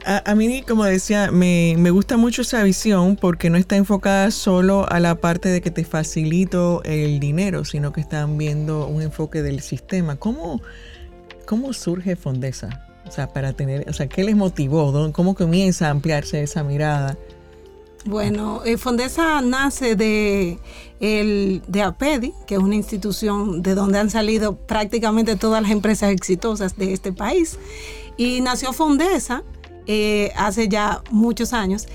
A, 0.05 0.35
mí, 0.35 0.61
como 0.61 0.85
decía, 0.85 1.31
me, 1.31 1.75
gusta 1.89 2.17
mucho 2.17 2.43
esa 2.43 2.61
visión 2.61 3.15
porque 3.15 3.49
no 3.49 3.57
está 3.57 3.75
enfocada 3.75 4.29
solo 4.29 4.87
a 4.87 4.99
la 4.99 5.15
parte 5.15 5.49
de 5.49 5.61
que 5.61 5.71
te 5.71 5.83
facilito 5.83 6.83
el 6.83 7.19
dinero, 7.19 7.65
sino 7.65 7.91
que 7.91 8.01
están 8.01 8.37
viendo 8.37 8.85
un 8.87 9.01
enfoque 9.01 9.41
del 9.41 9.59
sistema. 9.61 10.17
¿Cómo, 10.17 10.61
cómo 11.47 11.73
surge 11.73 12.15
Fondesa? 12.15 12.85
O 13.07 13.11
sea, 13.11 13.33
para 13.33 13.53
tener, 13.53 13.89
o 13.89 13.93
sea, 13.93 14.05
¿qué 14.05 14.23
les 14.23 14.35
motivó? 14.35 15.11
¿Cómo 15.11 15.33
comienza 15.33 15.87
a 15.87 15.89
ampliarse 15.89 16.43
esa 16.43 16.63
mirada? 16.63 17.17
Bueno, 18.06 18.62
eh, 18.63 18.77
Fondesa 18.77 19.42
nace 19.42 19.96
de, 19.96 20.60
el, 21.00 21.62
de 21.68 21.82
APEDI, 21.82 22.34
que 22.46 22.56
es 22.56 22.62
una 22.62 22.75
institución 22.75 23.62
de 23.62 23.75
donde 23.75 24.00
han 24.00 24.10
salido 24.10 24.56
prácticamente 24.56 25.36
todas 25.36 25.62
las 25.62 25.72
empresas 25.72 26.12
exitosas 26.12 26.77
de 26.77 26.94
este 26.94 27.12
país. 27.12 27.60
Y 28.16 28.42
nació 28.42 28.72
Fondesa 28.72 29.44
eh, 29.88 30.32
hace 30.36 30.70
ya 30.70 31.01
muchos 31.12 31.54
años. 31.54 31.88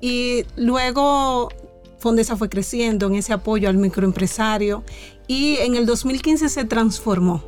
Y 0.00 0.44
luego 0.56 1.50
Fondesa 1.98 2.36
fue 2.36 2.48
creciendo 2.48 3.06
en 3.06 3.16
ese 3.16 3.32
apoyo 3.32 3.68
al 3.68 3.76
microempresario 3.76 4.84
y 5.26 5.56
en 5.56 5.74
el 5.74 5.84
2015 5.84 6.48
se 6.48 6.64
transformó 6.64 7.42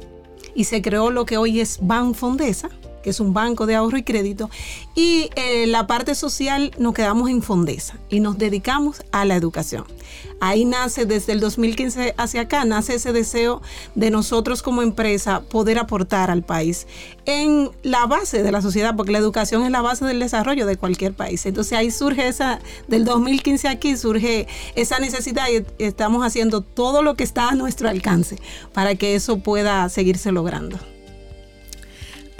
y 0.54 0.64
se 0.64 0.82
creó 0.82 1.10
lo 1.10 1.24
que 1.24 1.36
hoy 1.36 1.60
es 1.60 1.78
Ban 1.80 2.14
Fondesa, 2.14 2.68
que 3.02 3.10
es 3.10 3.20
un 3.20 3.32
banco 3.32 3.66
de 3.66 3.74
ahorro 3.74 3.98
y 3.98 4.02
crédito, 4.02 4.50
y 4.94 5.30
eh, 5.36 5.66
la 5.66 5.86
parte 5.86 6.14
social 6.14 6.72
nos 6.78 6.94
quedamos 6.94 7.30
en 7.30 7.42
Fondesa 7.42 7.98
y 8.08 8.20
nos 8.20 8.38
dedicamos 8.38 9.02
a 9.12 9.24
la 9.24 9.36
educación. 9.36 9.84
Ahí 10.40 10.64
nace 10.64 11.04
desde 11.04 11.32
el 11.32 11.40
2015 11.40 12.14
hacia 12.16 12.42
acá, 12.42 12.64
nace 12.64 12.94
ese 12.94 13.12
deseo 13.12 13.60
de 13.94 14.10
nosotros 14.10 14.62
como 14.62 14.80
empresa 14.80 15.42
poder 15.42 15.78
aportar 15.78 16.30
al 16.30 16.42
país 16.42 16.86
en 17.26 17.70
la 17.82 18.06
base 18.06 18.42
de 18.42 18.50
la 18.50 18.62
sociedad, 18.62 18.96
porque 18.96 19.12
la 19.12 19.18
educación 19.18 19.64
es 19.64 19.70
la 19.70 19.82
base 19.82 20.06
del 20.06 20.18
desarrollo 20.18 20.64
de 20.64 20.76
cualquier 20.76 21.12
país. 21.12 21.44
Entonces 21.44 21.74
ahí 21.74 21.90
surge 21.90 22.26
esa, 22.26 22.58
del 22.88 23.04
2015 23.04 23.68
aquí 23.68 23.96
surge 23.96 24.48
esa 24.76 24.98
necesidad 24.98 25.46
y 25.50 25.64
estamos 25.82 26.24
haciendo 26.24 26.62
todo 26.62 27.02
lo 27.02 27.14
que 27.14 27.24
está 27.24 27.50
a 27.50 27.54
nuestro 27.54 27.88
alcance 27.88 28.38
para 28.72 28.94
que 28.94 29.14
eso 29.14 29.40
pueda 29.40 29.88
seguirse 29.90 30.32
logrando. 30.32 30.78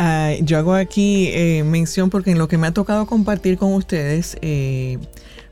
Ah, 0.02 0.32
yo 0.40 0.56
hago 0.56 0.72
aquí 0.72 1.28
eh, 1.34 1.62
mención 1.62 2.08
porque 2.08 2.30
en 2.30 2.38
lo 2.38 2.48
que 2.48 2.56
me 2.56 2.66
ha 2.66 2.72
tocado 2.72 3.04
compartir 3.04 3.58
con 3.58 3.74
ustedes, 3.74 4.38
eh, 4.40 4.96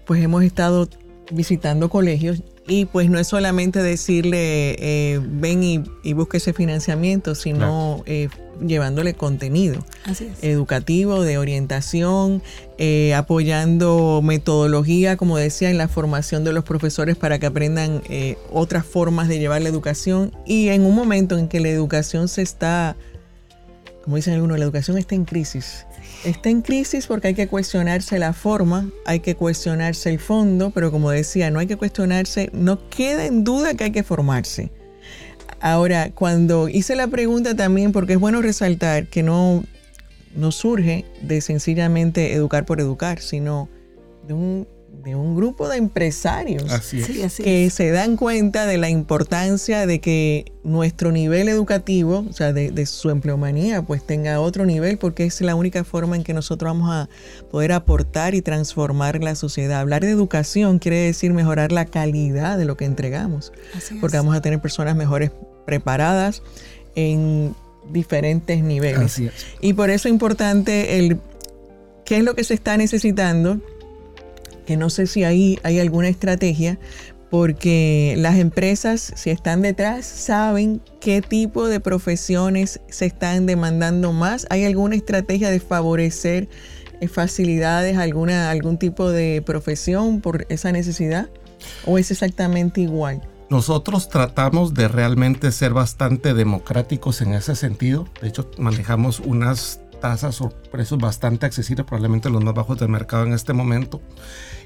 pues 0.07 0.25
hemos 0.25 0.43
estado 0.43 0.89
visitando 1.31 1.91
colegios 1.91 2.43
y 2.67 2.87
pues 2.87 3.11
no 3.11 3.19
es 3.19 3.27
solamente 3.27 3.83
decirle 3.83 4.77
eh, 4.79 5.21
ven 5.23 5.63
y, 5.63 6.13
busque 6.15 6.39
ese 6.39 6.55
financiamiento, 6.55 7.35
sino 7.35 8.03
llevándole 8.67 9.13
contenido 9.13 9.85
educativo, 10.41 11.23
de 11.25 11.37
orientación, 11.37 12.43
apoyando 13.15 14.23
metodología, 14.23 15.19
como 15.19 15.37
decía, 15.37 15.69
en 15.71 15.77
la 15.77 15.89
formación 15.89 16.45
de 16.45 16.55
los 16.55 16.65
profesores 16.65 17.17
para 17.17 17.39
que 17.39 17.45
aprendan 17.45 18.03
otras 18.51 18.87
formas 18.87 19.29
de 19.29 19.39
llevar 19.39 19.61
la 19.61 19.69
educación. 19.69 20.33
Y 20.47 20.69
en 20.69 20.87
un 20.87 20.95
momento 20.95 21.37
en 21.37 21.49
que 21.49 21.61
la 21.61 21.69
educación 21.69 22.29
se 22.29 22.41
está 22.41 22.97
como 24.09 24.17
dicen 24.17 24.33
algunos, 24.33 24.59
la 24.59 24.65
educación 24.65 24.97
está 24.97 25.17
en 25.17 25.27
crisis. 25.27 25.85
Está 26.25 26.49
en 26.49 26.63
crisis 26.63 27.07
porque 27.07 27.29
hay 27.29 27.35
que 27.35 27.47
cuestionarse 27.47 28.19
la 28.19 28.33
forma, 28.33 28.91
hay 29.05 29.21
que 29.21 29.35
cuestionarse 29.35 30.09
el 30.09 30.19
fondo, 30.19 30.71
pero 30.71 30.91
como 30.91 31.11
decía, 31.11 31.51
no 31.51 31.59
hay 31.59 31.67
que 31.67 31.77
cuestionarse, 31.77 32.49
no 32.55 32.89
queda 32.89 33.27
en 33.27 33.45
duda 33.45 33.75
que 33.75 33.85
hay 33.85 33.91
que 33.91 34.03
formarse. 34.03 34.73
Ahora, 35.61 36.11
cuando 36.15 36.71
hice 36.71 36.97
la 36.97 37.09
pregunta 37.09 37.55
también, 37.55 37.93
porque 37.93 38.15
es 38.15 38.19
bueno 38.19 38.41
resaltar 38.41 39.09
que 39.09 39.23
no, 39.23 39.63
no 40.35 40.53
surge 40.53 41.05
de 41.21 41.43
sencillamente 41.43 42.33
educar 42.33 42.65
por 42.65 42.81
educar, 42.81 43.21
sino 43.21 43.69
de 44.27 44.33
un 44.33 44.69
de 45.05 45.15
un 45.15 45.37
grupo 45.37 45.69
de 45.69 45.77
empresarios 45.77 46.65
que 47.37 47.71
se 47.71 47.91
dan 47.91 48.17
cuenta 48.17 48.67
de 48.67 48.79
la 48.79 48.91
importancia 48.91 49.87
de 49.87 50.01
que 50.01 50.53
nuestro 50.65 51.13
nivel 51.13 51.49
educativo, 51.49 52.27
o 52.29 52.33
sea, 52.33 52.53
de, 52.53 52.87
su 52.87 53.11
empleomanía, 53.11 53.83
pues 53.83 54.05
tenga 54.05 54.41
otro 54.41 54.67
nivel, 54.67 54.99
porque 54.99 55.25
es 55.25 55.41
la 55.41 55.55
única 55.55 55.85
forma 55.85 56.17
en 56.17 56.25
que 56.25 56.35
nosotros 56.35 56.71
vamos 56.71 56.91
a 56.91 57.09
poder 57.51 57.73
aportar 57.73 58.35
y 58.35 58.43
transformar 58.43 59.23
la 59.23 59.35
sociedad. 59.35 59.81
Hablar 59.81 60.03
de 60.03 60.11
educación 60.11 60.79
quiere 60.79 60.99
decir 60.99 61.33
mejorar 61.33 61.71
la 61.73 61.85
calidad 61.85 62.59
de 62.59 62.65
lo 62.65 62.77
que 62.77 62.85
entregamos, 62.85 63.53
porque 64.01 64.17
vamos 64.17 64.37
a 64.37 64.41
tener 64.41 64.61
personas 64.61 64.97
mejores 64.97 65.31
preparadas 65.65 66.43
en 66.95 67.55
diferentes 67.91 68.63
niveles. 68.63 69.23
Y 69.61 69.73
por 69.75 69.91
eso 69.91 70.09
es 70.09 70.13
importante 70.13 70.99
el 70.99 71.19
qué 72.05 72.19
es 72.19 72.25
lo 72.25 72.35
que 72.35 72.43
se 72.43 72.55
está 72.55 72.77
necesitando 72.77 73.61
que 74.69 74.77
no 74.77 74.91
sé 74.91 75.07
si 75.07 75.25
ahí 75.25 75.59
hay 75.63 75.81
alguna 75.81 76.09
estrategia, 76.11 76.79
porque 77.31 78.17
las 78.19 78.37
empresas, 78.37 79.15
si 79.17 79.31
están 79.31 79.63
detrás, 79.63 80.05
saben 80.05 80.83
qué 81.01 81.23
tipo 81.23 81.69
de 81.69 81.81
profesiones 81.81 82.79
se 82.91 83.07
están 83.07 83.47
demandando 83.47 84.13
más. 84.13 84.47
¿Hay 84.51 84.67
alguna 84.67 84.95
estrategia 84.95 85.51
de 85.51 85.59
favorecer 85.59 86.51
eh, 87.01 87.09
facilidades, 87.09 87.97
alguna, 87.97 88.51
algún 88.51 88.77
tipo 88.77 89.09
de 89.11 89.41
profesión 89.41 90.21
por 90.21 90.45
esa 90.51 90.71
necesidad? 90.71 91.31
¿O 91.87 91.97
es 91.97 92.11
exactamente 92.11 92.83
igual? 92.83 93.23
Nosotros 93.49 94.11
tratamos 94.11 94.75
de 94.75 94.87
realmente 94.87 95.51
ser 95.51 95.73
bastante 95.73 96.35
democráticos 96.35 97.23
en 97.23 97.33
ese 97.33 97.57
sentido. 97.57 98.07
De 98.21 98.29
hecho, 98.29 98.51
manejamos 98.59 99.21
unas 99.21 99.81
tasas 100.01 100.41
o 100.41 100.51
precios 100.71 101.01
bastante 101.01 101.47
accesibles, 101.47 101.87
probablemente 101.87 102.31
los 102.31 102.43
más 102.43 102.55
bajos 102.55 102.79
del 102.79 102.89
mercado 102.89 103.25
en 103.25 103.33
este 103.33 103.53
momento 103.53 104.01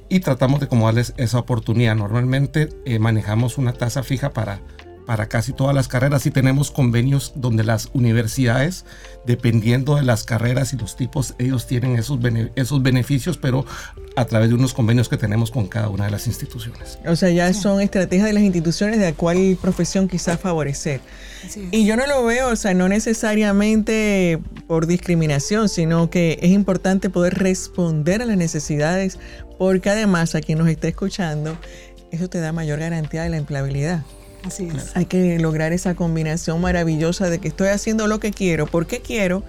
y 0.08 0.20
tratamos 0.20 0.60
de 0.60 0.68
como 0.68 0.86
darles 0.86 1.14
esa 1.16 1.38
oportunidad. 1.38 1.96
Normalmente 1.96 2.68
eh, 2.84 2.98
manejamos 2.98 3.58
una 3.58 3.72
tasa 3.72 4.02
fija 4.02 4.30
para 4.30 4.60
para 5.06 5.28
casi 5.28 5.52
todas 5.52 5.74
las 5.74 5.88
carreras 5.88 6.26
y 6.26 6.30
tenemos 6.30 6.70
convenios 6.70 7.32
donde 7.36 7.64
las 7.64 7.90
universidades, 7.92 8.84
dependiendo 9.26 9.96
de 9.96 10.02
las 10.02 10.24
carreras 10.24 10.72
y 10.72 10.76
los 10.76 10.96
tipos, 10.96 11.34
ellos 11.38 11.66
tienen 11.66 11.96
esos, 11.96 12.18
esos 12.54 12.82
beneficios, 12.82 13.38
pero 13.38 13.64
a 14.16 14.24
través 14.26 14.50
de 14.50 14.54
unos 14.54 14.74
convenios 14.74 15.08
que 15.08 15.16
tenemos 15.16 15.50
con 15.50 15.66
cada 15.66 15.88
una 15.88 16.04
de 16.04 16.10
las 16.10 16.26
instituciones. 16.26 16.98
O 17.06 17.16
sea, 17.16 17.30
ya 17.30 17.52
son 17.54 17.80
estrategias 17.80 18.26
de 18.26 18.32
las 18.32 18.42
instituciones 18.42 18.98
de 18.98 19.08
a 19.08 19.12
cuál 19.14 19.56
profesión 19.60 20.08
quizás 20.08 20.38
favorecer. 20.38 21.00
Y 21.70 21.84
yo 21.86 21.96
no 21.96 22.06
lo 22.06 22.24
veo, 22.24 22.50
o 22.50 22.56
sea, 22.56 22.72
no 22.74 22.88
necesariamente 22.88 24.38
por 24.66 24.86
discriminación, 24.86 25.68
sino 25.68 26.10
que 26.10 26.38
es 26.40 26.50
importante 26.50 27.10
poder 27.10 27.34
responder 27.34 28.22
a 28.22 28.26
las 28.26 28.36
necesidades, 28.36 29.18
porque 29.58 29.90
además 29.90 30.34
a 30.34 30.40
quien 30.40 30.58
nos 30.58 30.68
está 30.68 30.88
escuchando, 30.88 31.56
eso 32.10 32.28
te 32.28 32.38
da 32.38 32.52
mayor 32.52 32.78
garantía 32.78 33.22
de 33.22 33.30
la 33.30 33.38
empleabilidad. 33.38 34.02
Así 34.44 34.68
es. 34.74 34.96
Hay 34.96 35.06
que 35.06 35.38
lograr 35.38 35.72
esa 35.72 35.94
combinación 35.94 36.60
maravillosa 36.60 37.30
de 37.30 37.38
que 37.38 37.48
estoy 37.48 37.68
haciendo 37.68 38.06
lo 38.06 38.20
que 38.20 38.32
quiero, 38.32 38.66
porque 38.66 39.00
quiero, 39.00 39.44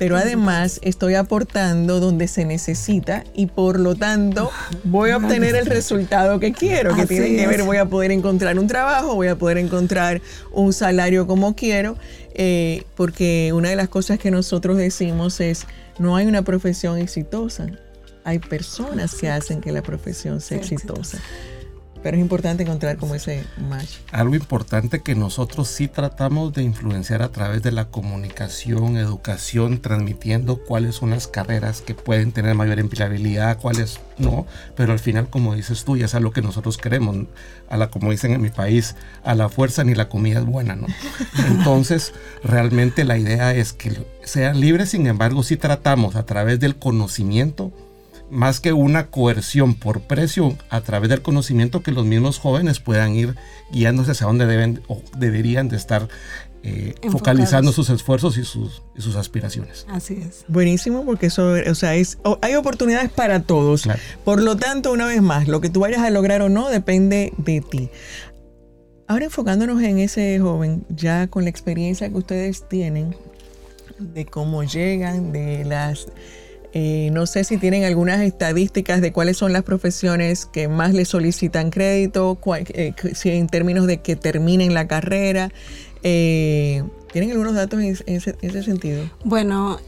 pero 0.00 0.16
además 0.16 0.80
estoy 0.82 1.14
aportando 1.14 2.00
donde 2.00 2.26
se 2.26 2.46
necesita 2.46 3.22
y 3.34 3.48
por 3.48 3.78
lo 3.78 3.94
tanto 3.96 4.50
voy 4.82 5.10
a 5.10 5.18
obtener 5.18 5.54
el 5.56 5.66
resultado 5.66 6.40
que 6.40 6.52
quiero, 6.54 6.96
que 6.96 7.04
tiene 7.04 7.36
que 7.36 7.46
ver, 7.46 7.64
voy 7.64 7.76
a 7.76 7.84
poder 7.84 8.10
encontrar 8.10 8.58
un 8.58 8.66
trabajo, 8.66 9.14
voy 9.14 9.28
a 9.28 9.36
poder 9.36 9.58
encontrar 9.58 10.22
un 10.52 10.72
salario 10.72 11.26
como 11.26 11.54
quiero, 11.54 11.98
eh, 12.32 12.84
porque 12.96 13.52
una 13.52 13.68
de 13.68 13.76
las 13.76 13.90
cosas 13.90 14.18
que 14.18 14.30
nosotros 14.30 14.78
decimos 14.78 15.38
es, 15.38 15.66
no 15.98 16.16
hay 16.16 16.26
una 16.26 16.40
profesión 16.40 16.96
exitosa, 16.96 17.66
hay 18.24 18.38
personas 18.38 19.14
que 19.14 19.28
hacen 19.28 19.60
que 19.60 19.70
la 19.70 19.82
profesión 19.82 20.40
sea 20.40 20.56
exitosa. 20.56 21.18
Pero 22.02 22.16
es 22.16 22.20
importante 22.20 22.62
encontrar 22.62 22.96
como 22.96 23.14
ese 23.14 23.44
match. 23.68 23.96
Algo 24.12 24.34
importante 24.34 25.00
que 25.00 25.14
nosotros 25.14 25.68
sí 25.68 25.88
tratamos 25.88 26.52
de 26.52 26.62
influenciar 26.62 27.22
a 27.22 27.30
través 27.30 27.62
de 27.62 27.72
la 27.72 27.86
comunicación, 27.86 28.96
educación, 28.96 29.80
transmitiendo 29.80 30.58
cuáles 30.64 30.96
son 30.96 31.10
las 31.10 31.26
carreras 31.26 31.82
que 31.82 31.94
pueden 31.94 32.32
tener 32.32 32.54
mayor 32.54 32.78
empleabilidad, 32.78 33.58
cuáles 33.58 34.00
no, 34.18 34.46
pero 34.76 34.92
al 34.92 34.98
final, 34.98 35.28
como 35.28 35.54
dices 35.54 35.84
tú, 35.84 35.96
ya 35.96 36.06
es 36.06 36.14
lo 36.14 36.32
que 36.32 36.42
nosotros 36.42 36.76
queremos. 36.78 37.16
A 37.68 37.76
la, 37.76 37.90
como 37.90 38.10
dicen 38.10 38.32
en 38.32 38.40
mi 38.40 38.50
país, 38.50 38.96
a 39.24 39.34
la 39.34 39.48
fuerza 39.48 39.84
ni 39.84 39.94
la 39.94 40.08
comida 40.08 40.40
es 40.40 40.44
buena, 40.44 40.76
¿no? 40.76 40.86
Entonces, 41.46 42.12
realmente 42.44 43.04
la 43.04 43.18
idea 43.18 43.54
es 43.54 43.72
que 43.72 44.04
sean 44.24 44.60
libres, 44.60 44.90
sin 44.90 45.06
embargo, 45.06 45.42
sí 45.42 45.56
tratamos 45.56 46.16
a 46.16 46.24
través 46.24 46.60
del 46.60 46.76
conocimiento 46.76 47.72
más 48.30 48.60
que 48.60 48.72
una 48.72 49.08
coerción 49.08 49.74
por 49.74 50.02
precio 50.02 50.56
a 50.68 50.80
través 50.80 51.10
del 51.10 51.22
conocimiento 51.22 51.82
que 51.82 51.92
los 51.92 52.06
mismos 52.06 52.38
jóvenes 52.38 52.80
puedan 52.80 53.14
ir 53.14 53.34
guiándose 53.72 54.12
hacia 54.12 54.26
donde 54.26 54.46
deben 54.46 54.82
o 54.88 55.02
deberían 55.16 55.68
de 55.68 55.76
estar 55.76 56.08
eh, 56.62 56.94
focalizando 57.10 57.72
sus 57.72 57.88
esfuerzos 57.88 58.36
y 58.36 58.44
sus, 58.44 58.82
sus 58.98 59.16
aspiraciones. 59.16 59.86
Así 59.88 60.22
es. 60.26 60.44
Buenísimo, 60.46 61.04
porque 61.06 61.26
eso, 61.26 61.54
o 61.68 61.74
sea, 61.74 61.94
es, 61.94 62.18
hay 62.42 62.54
oportunidades 62.54 63.10
para 63.10 63.42
todos. 63.42 63.88
Por 64.24 64.42
lo 64.42 64.56
tanto, 64.56 64.92
una 64.92 65.06
vez 65.06 65.22
más, 65.22 65.48
lo 65.48 65.60
que 65.60 65.70
tú 65.70 65.80
vayas 65.80 66.02
a 66.02 66.10
lograr 66.10 66.42
o 66.42 66.50
no 66.50 66.68
depende 66.68 67.32
de 67.38 67.62
ti. 67.62 67.90
Ahora 69.08 69.24
enfocándonos 69.24 69.82
en 69.82 69.98
ese 69.98 70.38
joven, 70.38 70.84
ya 70.90 71.28
con 71.28 71.44
la 71.44 71.50
experiencia 71.50 72.08
que 72.10 72.16
ustedes 72.16 72.68
tienen, 72.68 73.16
de 73.98 74.26
cómo 74.26 74.62
llegan, 74.62 75.32
de 75.32 75.64
las 75.64 76.08
eh, 76.72 77.10
no 77.12 77.26
sé 77.26 77.44
si 77.44 77.58
tienen 77.58 77.84
algunas 77.84 78.20
estadísticas 78.20 79.00
de 79.00 79.12
cuáles 79.12 79.36
son 79.36 79.52
las 79.52 79.64
profesiones 79.64 80.46
que 80.46 80.68
más 80.68 80.94
le 80.94 81.04
solicitan 81.04 81.70
crédito, 81.70 82.38
eh, 82.56 82.94
si 83.14 83.30
en 83.30 83.48
términos 83.48 83.86
de 83.86 84.00
que 84.00 84.16
terminen 84.16 84.74
la 84.74 84.86
carrera. 84.86 85.50
Eh, 86.02 86.82
¿Tienen 87.12 87.32
algunos 87.32 87.54
datos 87.54 87.80
en, 87.80 87.96
ese, 88.06 88.62
sentido? 88.62 89.02
Bueno, 89.24 89.80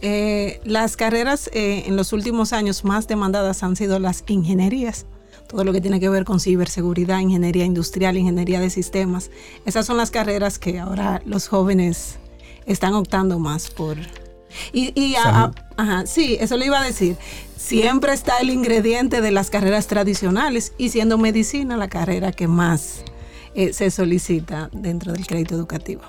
las 0.64 0.96
carreras 0.96 1.48
en 1.52 1.94
los 1.94 2.12
últimos 2.12 2.52
años 2.52 2.84
más 2.84 3.06
demandadas 3.06 3.62
han 3.62 3.76
sido 3.76 4.00
las 4.00 4.24
ingenierías 4.26 5.06
todo 5.48 5.64
lo 5.64 5.72
que 5.74 5.82
tiene 5.82 6.00
que 6.00 6.08
ver 6.08 6.24
con 6.24 6.40
ciberseguridad, 6.40 7.18
ingeniería 7.18 7.66
industrial, 7.66 8.16
ingeniería 8.16 8.58
de 8.58 8.70
sistemas. 8.70 9.30
Esas 9.66 9.84
son 9.84 9.98
las 9.98 10.10
carreras 10.10 10.58
que 10.58 10.78
ahora 10.78 11.20
los 11.26 11.46
jóvenes 11.46 12.18
están 12.66 12.94
optando 12.94 13.38
más 13.38 13.70
por, 13.70 13.98
y, 14.72 15.14
ajá, 15.16 16.06
sí, 16.06 16.36
eso 16.40 16.56
le 16.56 16.66
iba 16.66 16.80
a 16.80 16.84
decir. 16.84 17.16
Siempre 17.56 18.12
está 18.12 18.38
el 18.38 18.50
ingrediente 18.50 19.20
de 19.20 19.30
las 19.30 19.50
carreras 19.50 19.86
tradicionales 19.86 20.72
y 20.78 20.88
siendo 20.88 21.16
medicina 21.16 21.76
la 21.76 21.88
carrera 21.88 22.32
que 22.32 22.48
más 22.48 23.04
eh, 23.54 23.72
se 23.72 23.90
solicita 23.90 24.68
dentro 24.72 25.12
del 25.12 25.26
crédito 25.26 25.54
educativo. 25.54 26.02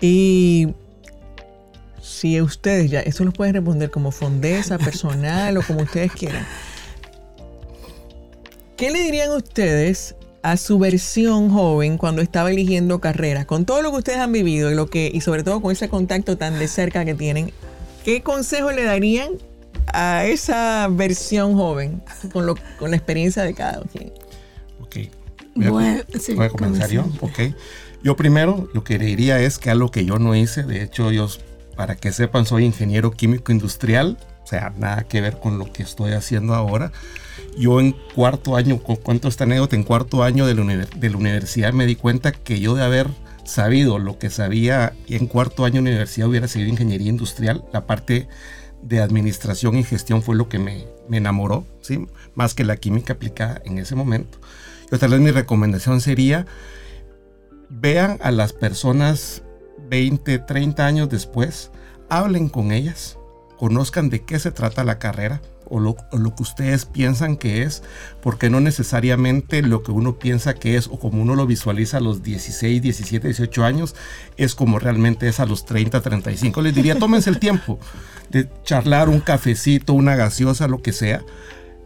Y 0.00 0.74
si 2.02 2.40
ustedes 2.40 2.90
ya, 2.90 3.00
eso 3.00 3.24
nos 3.24 3.34
pueden 3.34 3.54
responder 3.54 3.90
como 3.90 4.10
fondesa, 4.10 4.78
personal 4.78 5.56
o 5.56 5.62
como 5.62 5.82
ustedes 5.82 6.12
quieran. 6.12 6.46
¿Qué 8.76 8.90
le 8.90 9.04
dirían 9.04 9.30
ustedes 9.30 10.16
a 10.44 10.58
su 10.58 10.78
versión 10.78 11.48
joven 11.48 11.96
cuando 11.96 12.20
estaba 12.20 12.50
eligiendo 12.50 13.00
carreras, 13.00 13.46
con 13.46 13.64
todo 13.64 13.80
lo 13.80 13.90
que 13.92 13.96
ustedes 13.96 14.18
han 14.18 14.30
vivido 14.30 14.70
y 14.70 14.74
lo 14.74 14.90
que 14.90 15.10
y 15.12 15.22
sobre 15.22 15.42
todo 15.42 15.62
con 15.62 15.72
ese 15.72 15.88
contacto 15.88 16.36
tan 16.36 16.58
de 16.58 16.68
cerca 16.68 17.06
que 17.06 17.14
tienen, 17.14 17.50
¿qué 18.04 18.22
consejo 18.22 18.70
le 18.70 18.84
darían 18.84 19.30
a 19.94 20.26
esa 20.26 20.86
versión 20.90 21.54
joven 21.54 22.02
con, 22.30 22.44
lo, 22.44 22.56
con 22.78 22.90
la 22.90 22.96
experiencia 22.98 23.42
de 23.42 23.54
cada 23.54 23.80
quien? 23.84 24.12
Ok. 24.82 24.96
Voy 25.54 25.82
a, 25.82 26.04
voy 26.34 26.44
a 26.46 26.50
comenzar 26.50 26.90
yo. 26.90 27.06
Ok. 27.22 27.40
Yo 28.02 28.14
primero 28.14 28.68
lo 28.74 28.84
que 28.84 28.98
le 28.98 29.06
diría 29.06 29.40
es 29.40 29.56
que 29.58 29.70
algo 29.70 29.90
que 29.90 30.04
yo 30.04 30.18
no 30.18 30.36
hice, 30.36 30.62
de 30.62 30.82
hecho 30.82 31.10
yo, 31.10 31.26
para 31.74 31.96
que 31.96 32.12
sepan, 32.12 32.44
soy 32.44 32.66
ingeniero 32.66 33.12
químico 33.12 33.50
industrial, 33.50 34.18
o 34.44 34.46
sea, 34.46 34.72
nada 34.76 35.04
que 35.04 35.22
ver 35.22 35.40
con 35.40 35.58
lo 35.58 35.72
que 35.72 35.82
estoy 35.82 36.12
haciendo 36.12 36.54
ahora. 36.54 36.92
Yo 37.58 37.80
en 37.80 37.96
cuarto 38.14 38.56
año, 38.56 38.78
cuento 38.78 39.28
esta 39.28 39.44
anécdota, 39.44 39.74
en 39.74 39.84
cuarto 39.84 40.22
año 40.22 40.46
de 40.46 40.54
la, 40.54 40.86
de 40.86 41.10
la 41.10 41.16
universidad 41.16 41.72
me 41.72 41.86
di 41.86 41.96
cuenta 41.96 42.32
que 42.32 42.60
yo 42.60 42.74
de 42.74 42.84
haber 42.84 43.08
sabido 43.44 43.98
lo 43.98 44.18
que 44.18 44.30
sabía 44.30 44.94
en 45.08 45.26
cuarto 45.26 45.64
año 45.64 45.74
de 45.74 45.90
universidad 45.90 46.28
hubiera 46.28 46.48
seguido 46.48 46.70
ingeniería 46.70 47.08
industrial, 47.08 47.64
la 47.72 47.86
parte 47.86 48.28
de 48.82 49.00
administración 49.00 49.76
y 49.76 49.84
gestión 49.84 50.22
fue 50.22 50.36
lo 50.36 50.48
que 50.48 50.58
me, 50.58 50.86
me 51.08 51.16
enamoró, 51.16 51.66
¿sí? 51.80 52.06
más 52.34 52.54
que 52.54 52.64
la 52.64 52.76
química 52.76 53.14
aplicada 53.14 53.62
en 53.64 53.78
ese 53.78 53.94
momento. 53.94 54.38
Y 54.90 54.94
otra 54.94 55.08
vez 55.08 55.20
mi 55.20 55.30
recomendación 55.30 56.00
sería, 56.00 56.46
vean 57.70 58.18
a 58.22 58.30
las 58.30 58.52
personas 58.52 59.42
20, 59.88 60.38
30 60.40 60.86
años 60.86 61.08
después, 61.08 61.70
hablen 62.08 62.48
con 62.48 62.72
ellas, 62.72 63.18
conozcan 63.58 64.10
de 64.10 64.22
qué 64.22 64.38
se 64.38 64.50
trata 64.50 64.84
la 64.84 64.98
carrera 64.98 65.40
o 65.66 65.80
lo, 65.80 65.96
que 65.96 66.42
ustedes 66.42 66.84
piensan 66.84 67.36
que 67.36 67.62
es, 67.62 67.82
porque 68.22 68.50
no 68.50 68.60
necesariamente 68.60 69.62
lo 69.62 69.82
que 69.82 69.92
uno 69.92 70.18
piensa 70.18 70.54
que 70.54 70.76
es 70.76 70.86
o 70.88 70.98
como 70.98 71.22
uno 71.22 71.34
lo 71.34 71.46
visualiza 71.46 71.98
a 71.98 72.00
los 72.00 72.22
16, 72.22 72.82
17, 72.82 73.28
18 73.28 73.64
años 73.64 73.94
es 74.36 74.54
como 74.54 74.78
realmente 74.78 75.28
es 75.28 75.40
a 75.40 75.46
los 75.46 75.64
30, 75.64 76.00
35. 76.00 76.62
Les 76.62 76.74
diría, 76.74 76.98
tómense 76.98 77.30
el 77.30 77.38
tiempo 77.38 77.78
de 78.30 78.48
charlar 78.62 79.08
un 79.08 79.20
cafecito, 79.20 79.94
una 79.94 80.16
gaseosa, 80.16 80.68
lo 80.68 80.82
que 80.82 80.92
sea, 80.92 81.24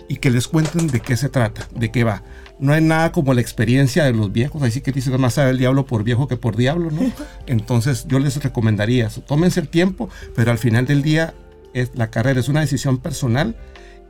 y 0.08 0.16
que 0.16 0.30
les 0.30 0.48
cuenten 0.48 0.88
de 0.88 1.00
qué 1.00 1.16
se 1.16 1.28
trata, 1.28 1.68
de 1.74 1.90
qué 1.90 2.02
va. 2.04 2.22
No 2.58 2.72
hay 2.72 2.82
nada 2.82 3.12
como 3.12 3.34
la 3.34 3.40
experiencia 3.40 4.04
de 4.04 4.12
los 4.12 4.32
viejos, 4.32 4.62
así 4.62 4.80
que 4.80 4.90
dicen 4.90 5.20
más 5.20 5.34
sabe 5.34 5.50
el 5.50 5.58
diablo 5.58 5.86
por 5.86 6.02
viejo 6.02 6.26
que 6.26 6.36
por 6.36 6.56
diablo, 6.56 6.90
¿no? 6.90 7.12
Entonces 7.46 8.06
yo 8.08 8.18
les 8.18 8.42
recomendaría 8.42 9.06
eso, 9.06 9.20
tómense 9.20 9.60
el 9.60 9.68
tiempo, 9.68 10.08
pero 10.34 10.50
al 10.50 10.58
final 10.58 10.86
del 10.86 11.02
día 11.02 11.34
es, 11.74 11.90
la 11.94 12.10
carrera 12.10 12.40
es 12.40 12.48
una 12.48 12.60
decisión 12.60 12.98
personal 12.98 13.56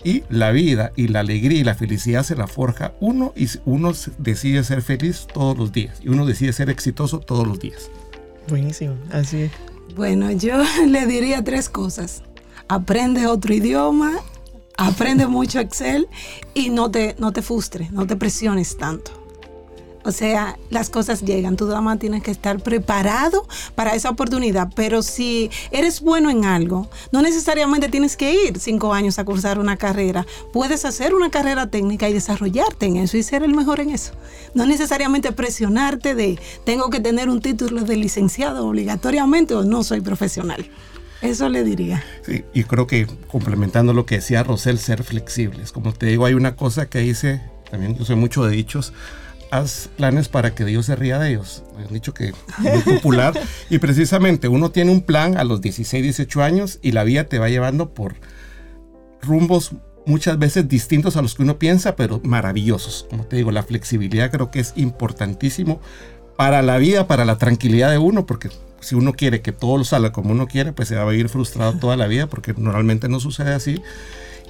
y 0.05 0.23
la 0.29 0.53
vida 0.53 0.92
y 0.97 1.09
la 1.09 1.21
alegría 1.21 1.59
y 1.59 1.64
la 1.64 1.75
felicidad 1.75 2.23
se 2.23 2.37
la 2.37 2.47
forja 2.47 2.94
uno 3.01 3.33
y 3.37 3.49
uno 3.64 3.92
decide 4.18 4.62
ser 4.64 4.83
feliz 4.83 5.27
todos 5.33 5.59
los 5.59 5.73
días 5.73 5.99
y 6.03 6.09
uno 6.09 6.25
decide 6.25 6.53
ser 6.53 6.71
exitoso 6.71 7.21
todos 7.21 7.47
los 7.47 7.59
días. 7.59 7.90
Buenísimo, 8.49 8.94
así 9.11 9.42
es. 9.42 9.53
Bueno, 9.97 10.31
yo 10.31 10.62
le 10.87 11.07
diría 11.07 11.42
tres 11.42 11.68
cosas. 11.68 12.23
Aprende 12.68 13.27
otro 13.27 13.55
idioma, 13.55 14.12
aprende 14.77 15.27
mucho 15.27 15.59
Excel 15.59 16.07
y 16.55 16.71
no 16.71 16.90
te, 16.90 17.16
no 17.18 17.33
te 17.33 17.42
frustres, 17.42 17.90
no 17.92 18.07
te 18.07 18.16
presiones 18.16 18.77
tanto. 18.77 19.17
O 20.09 20.12
sea, 20.12 20.59
las 20.71 20.88
cosas 20.88 21.21
llegan. 21.21 21.59
Tu 21.59 21.66
dama 21.66 21.99
tienes 21.99 22.23
que 22.23 22.31
estar 22.31 22.61
preparado 22.61 23.47
para 23.75 23.94
esa 23.94 24.09
oportunidad. 24.09 24.71
Pero 24.75 25.03
si 25.03 25.51
eres 25.71 26.01
bueno 26.01 26.31
en 26.31 26.47
algo, 26.47 26.88
no 27.12 27.21
necesariamente 27.21 27.90
tienes 27.90 28.16
que 28.16 28.33
ir 28.33 28.59
cinco 28.59 28.94
años 28.94 29.18
a 29.18 29.27
cursar 29.27 29.59
una 29.59 29.77
carrera. 29.77 30.27
Puedes 30.51 30.87
hacer 30.87 31.12
una 31.12 31.31
carrera 31.31 31.66
técnica 31.66 32.09
y 32.09 32.14
desarrollarte 32.14 32.87
en 32.87 32.97
eso 32.97 33.18
y 33.18 33.23
ser 33.23 33.42
el 33.42 33.55
mejor 33.55 33.81
en 33.81 33.90
eso. 33.90 34.14
No 34.55 34.64
necesariamente 34.64 35.31
presionarte 35.33 36.14
de 36.14 36.38
tengo 36.64 36.88
que 36.88 37.01
tener 37.01 37.29
un 37.29 37.42
título 37.42 37.83
de 37.83 37.97
licenciado 37.97 38.66
obligatoriamente 38.66 39.55
o 39.55 39.62
no 39.62 39.85
soy 39.85 40.01
profesional. 40.01 40.71
Eso 41.21 41.51
le 41.51 41.64
diría. 41.64 42.03
Sí, 42.23 42.44
y 42.55 42.64
creo 42.64 42.87
que 42.87 43.07
complementando 43.31 43.92
lo 43.92 44.07
que 44.07 44.14
decía 44.14 44.42
Rosel, 44.42 44.79
ser 44.79 45.05
flexibles. 45.05 45.71
Como 45.71 45.92
te 45.92 46.07
digo, 46.07 46.25
hay 46.25 46.33
una 46.33 46.57
cosa 46.57 46.88
que 46.88 47.01
dice, 47.01 47.42
también 47.71 47.94
yo 47.94 48.07
sé 48.07 48.14
mucho 48.14 48.47
de 48.47 48.57
dichos, 48.57 48.94
haz 49.51 49.89
planes 49.97 50.29
para 50.29 50.55
que 50.55 50.65
Dios 50.65 50.87
se 50.87 50.97
ría 50.97 51.19
de 51.19 51.31
ellos. 51.31 51.63
Me 51.77 51.85
han 51.85 51.93
dicho 51.93 52.15
que 52.15 52.29
es 52.29 52.35
muy 52.59 52.97
popular. 52.97 53.35
y 53.71 53.79
precisamente 53.79 54.49
uno 54.49 54.71
tiene 54.71 54.91
un 54.91 55.03
plan 55.03 55.37
a 55.37 55.45
los 55.45 55.61
16, 55.61 56.03
18 56.03 56.43
años 56.43 56.79
y 56.83 56.93
la 56.93 57.05
vida 57.05 57.25
te 57.25 57.39
va 57.39 57.49
llevando 57.49 57.95
por 57.95 58.17
rumbos 59.23 59.73
muchas 60.07 60.39
veces 60.39 60.69
distintos 60.69 61.17
a 61.17 61.23
los 61.23 61.35
que 61.35 61.43
uno 61.43 61.59
piensa, 61.59 61.95
pero 61.95 62.21
maravillosos. 62.25 63.07
Como 63.11 63.27
te 63.27 63.37
digo, 63.37 63.51
la 63.51 63.63
flexibilidad 63.63 64.31
creo 64.31 64.51
que 64.51 64.61
es 64.61 64.73
importantísimo 64.77 65.81
para 66.37 66.63
la 66.63 66.79
vida, 66.79 67.07
para 67.07 67.25
la 67.25 67.37
tranquilidad 67.37 67.91
de 67.91 67.99
uno, 67.99 68.25
porque 68.25 68.49
si 68.81 68.95
uno 68.95 69.13
quiere 69.13 69.43
que 69.43 69.53
todo 69.53 69.77
lo 69.77 69.85
salga 69.85 70.13
como 70.13 70.31
uno 70.31 70.47
quiere, 70.47 70.73
pues 70.73 70.89
se 70.89 70.97
va 70.97 71.03
a 71.03 71.11
vivir 71.11 71.29
frustrado 71.29 71.75
toda 71.75 71.97
la 71.97 72.07
vida, 72.07 72.27
porque 72.29 72.55
normalmente 72.57 73.09
no 73.09 73.21
sucede 73.21 73.53
así. 73.53 73.83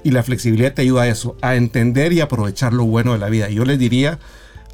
Y 0.04 0.12
la 0.12 0.22
flexibilidad 0.22 0.74
te 0.74 0.82
ayuda 0.82 1.02
a 1.02 1.08
eso, 1.08 1.36
a 1.42 1.56
entender 1.56 2.12
y 2.12 2.20
aprovechar 2.20 2.72
lo 2.72 2.84
bueno 2.84 3.12
de 3.14 3.18
la 3.18 3.28
vida. 3.28 3.50
Y 3.50 3.54
yo 3.54 3.64
les 3.64 3.78
diría, 3.78 4.20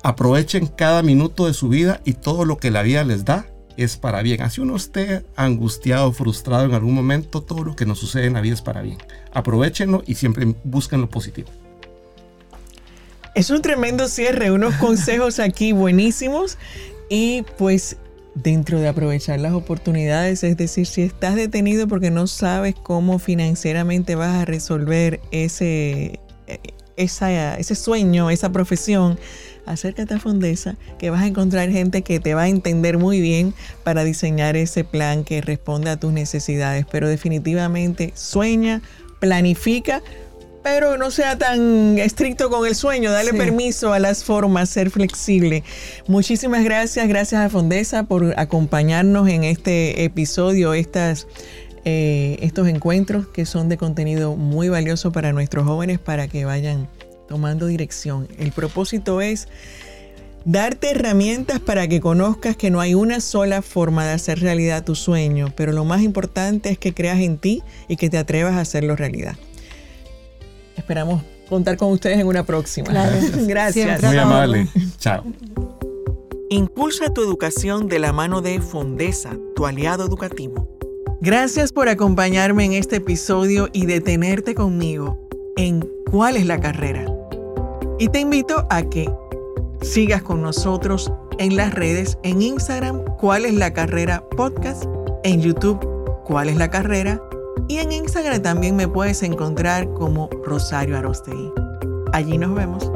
aprovechen 0.04 0.66
cada 0.66 1.02
minuto 1.02 1.46
de 1.46 1.54
su 1.54 1.70
vida 1.70 2.00
y 2.04 2.12
todo 2.12 2.44
lo 2.44 2.58
que 2.58 2.70
la 2.70 2.82
vida 2.82 3.02
les 3.04 3.24
da 3.24 3.46
es 3.78 3.96
para 3.96 4.22
bien. 4.22 4.42
Así 4.42 4.60
uno 4.60 4.76
esté 4.76 5.24
angustiado, 5.34 6.12
frustrado 6.12 6.66
en 6.66 6.74
algún 6.74 6.94
momento, 6.94 7.42
todo 7.42 7.64
lo 7.64 7.74
que 7.74 7.86
nos 7.86 8.00
sucede 8.00 8.26
en 8.26 8.34
la 8.34 8.42
vida 8.42 8.52
es 8.52 8.60
para 8.60 8.82
bien. 8.82 8.98
Aprovechenlo 9.32 10.04
y 10.06 10.16
siempre 10.16 10.54
busquen 10.62 11.00
lo 11.00 11.08
positivo. 11.08 11.48
Es 13.34 13.48
un 13.48 13.62
tremendo 13.62 14.06
cierre, 14.06 14.50
unos 14.50 14.74
consejos 14.80 15.40
aquí 15.40 15.72
buenísimos 15.72 16.58
y 17.08 17.42
pues 17.56 17.96
dentro 18.34 18.80
de 18.80 18.88
aprovechar 18.88 19.40
las 19.40 19.54
oportunidades, 19.54 20.44
es 20.44 20.58
decir, 20.58 20.86
si 20.86 21.00
estás 21.00 21.34
detenido 21.34 21.88
porque 21.88 22.10
no 22.10 22.26
sabes 22.26 22.74
cómo 22.74 23.18
financieramente 23.18 24.16
vas 24.16 24.34
a 24.34 24.44
resolver 24.44 25.20
ese, 25.30 26.20
eh, 26.46 26.58
ese 26.96 27.74
sueño, 27.74 28.28
esa 28.28 28.52
profesión, 28.52 29.18
acércate 29.66 30.14
a 30.14 30.18
Fondesa, 30.18 30.76
que 30.98 31.10
vas 31.10 31.22
a 31.22 31.26
encontrar 31.26 31.70
gente 31.70 32.02
que 32.02 32.20
te 32.20 32.34
va 32.34 32.42
a 32.42 32.48
entender 32.48 32.98
muy 32.98 33.20
bien 33.20 33.54
para 33.82 34.04
diseñar 34.04 34.56
ese 34.56 34.84
plan 34.84 35.24
que 35.24 35.40
responde 35.40 35.90
a 35.90 35.96
tus 35.96 36.12
necesidades. 36.12 36.86
Pero 36.90 37.08
definitivamente 37.08 38.12
sueña, 38.14 38.82
planifica, 39.20 40.02
pero 40.64 40.96
no 40.96 41.10
sea 41.10 41.36
tan 41.36 41.98
estricto 41.98 42.48
con 42.48 42.66
el 42.66 42.74
sueño, 42.74 43.12
dale 43.12 43.34
permiso 43.34 43.92
a 43.92 43.98
las 43.98 44.24
formas, 44.24 44.70
ser 44.70 44.90
flexible. 44.90 45.62
Muchísimas 46.08 46.64
gracias, 46.64 47.06
gracias 47.06 47.42
a 47.42 47.50
Fondesa 47.50 48.04
por 48.04 48.32
acompañarnos 48.38 49.28
en 49.28 49.44
este 49.44 50.04
episodio, 50.04 50.72
estas, 50.72 51.26
eh, 51.84 52.38
estos 52.40 52.66
encuentros 52.66 53.26
que 53.28 53.44
son 53.44 53.68
de 53.68 53.76
contenido 53.76 54.36
muy 54.36 54.70
valioso 54.70 55.12
para 55.12 55.34
nuestros 55.34 55.66
jóvenes 55.66 55.98
para 55.98 56.28
que 56.28 56.46
vayan 56.46 56.88
tomando 57.26 57.66
dirección. 57.66 58.28
El 58.38 58.52
propósito 58.52 59.20
es 59.20 59.48
darte 60.44 60.90
herramientas 60.90 61.60
para 61.60 61.88
que 61.88 62.00
conozcas 62.00 62.56
que 62.56 62.70
no 62.70 62.80
hay 62.80 62.94
una 62.94 63.20
sola 63.20 63.62
forma 63.62 64.06
de 64.06 64.12
hacer 64.12 64.40
realidad 64.40 64.84
tu 64.84 64.94
sueño, 64.94 65.52
pero 65.56 65.72
lo 65.72 65.84
más 65.84 66.02
importante 66.02 66.70
es 66.70 66.78
que 66.78 66.92
creas 66.92 67.20
en 67.20 67.38
ti 67.38 67.62
y 67.88 67.96
que 67.96 68.10
te 68.10 68.18
atrevas 68.18 68.54
a 68.54 68.60
hacerlo 68.60 68.96
realidad. 68.96 69.36
Esperamos 70.76 71.22
contar 71.48 71.76
con 71.76 71.92
ustedes 71.92 72.18
en 72.18 72.26
una 72.26 72.44
próxima. 72.44 72.92
Gracias. 73.46 74.02
Muy 74.02 74.18
amable. 74.18 74.68
Chao. 74.98 75.24
Impulsa 76.50 77.12
tu 77.12 77.22
educación 77.22 77.88
de 77.88 77.98
la 77.98 78.12
mano 78.12 78.40
de 78.40 78.60
Fondesa, 78.60 79.36
tu 79.56 79.66
aliado 79.66 80.04
educativo. 80.04 80.68
Gracias 81.20 81.72
por 81.72 81.88
acompañarme 81.88 82.66
en 82.66 82.74
este 82.74 82.96
episodio 82.96 83.70
y 83.72 83.86
detenerte 83.86 84.54
conmigo 84.54 85.26
en 85.56 85.88
¿Cuál 86.14 86.36
es 86.36 86.46
la 86.46 86.60
carrera? 86.60 87.13
Y 87.98 88.08
te 88.08 88.20
invito 88.20 88.66
a 88.70 88.82
que 88.82 89.10
sigas 89.82 90.22
con 90.22 90.42
nosotros 90.42 91.12
en 91.38 91.56
las 91.56 91.74
redes, 91.74 92.18
en 92.22 92.42
Instagram, 92.42 93.04
¿Cuál 93.18 93.44
es 93.44 93.54
la 93.54 93.72
carrera 93.72 94.24
podcast? 94.36 94.84
En 95.22 95.40
YouTube, 95.40 95.78
¿Cuál 96.24 96.48
es 96.48 96.56
la 96.56 96.70
carrera? 96.70 97.22
Y 97.68 97.78
en 97.78 97.92
Instagram 97.92 98.42
también 98.42 98.76
me 98.76 98.88
puedes 98.88 99.22
encontrar 99.22 99.88
como 99.94 100.28
Rosario 100.44 100.98
Arostegui. 100.98 101.52
Allí 102.12 102.36
nos 102.36 102.54
vemos. 102.54 102.90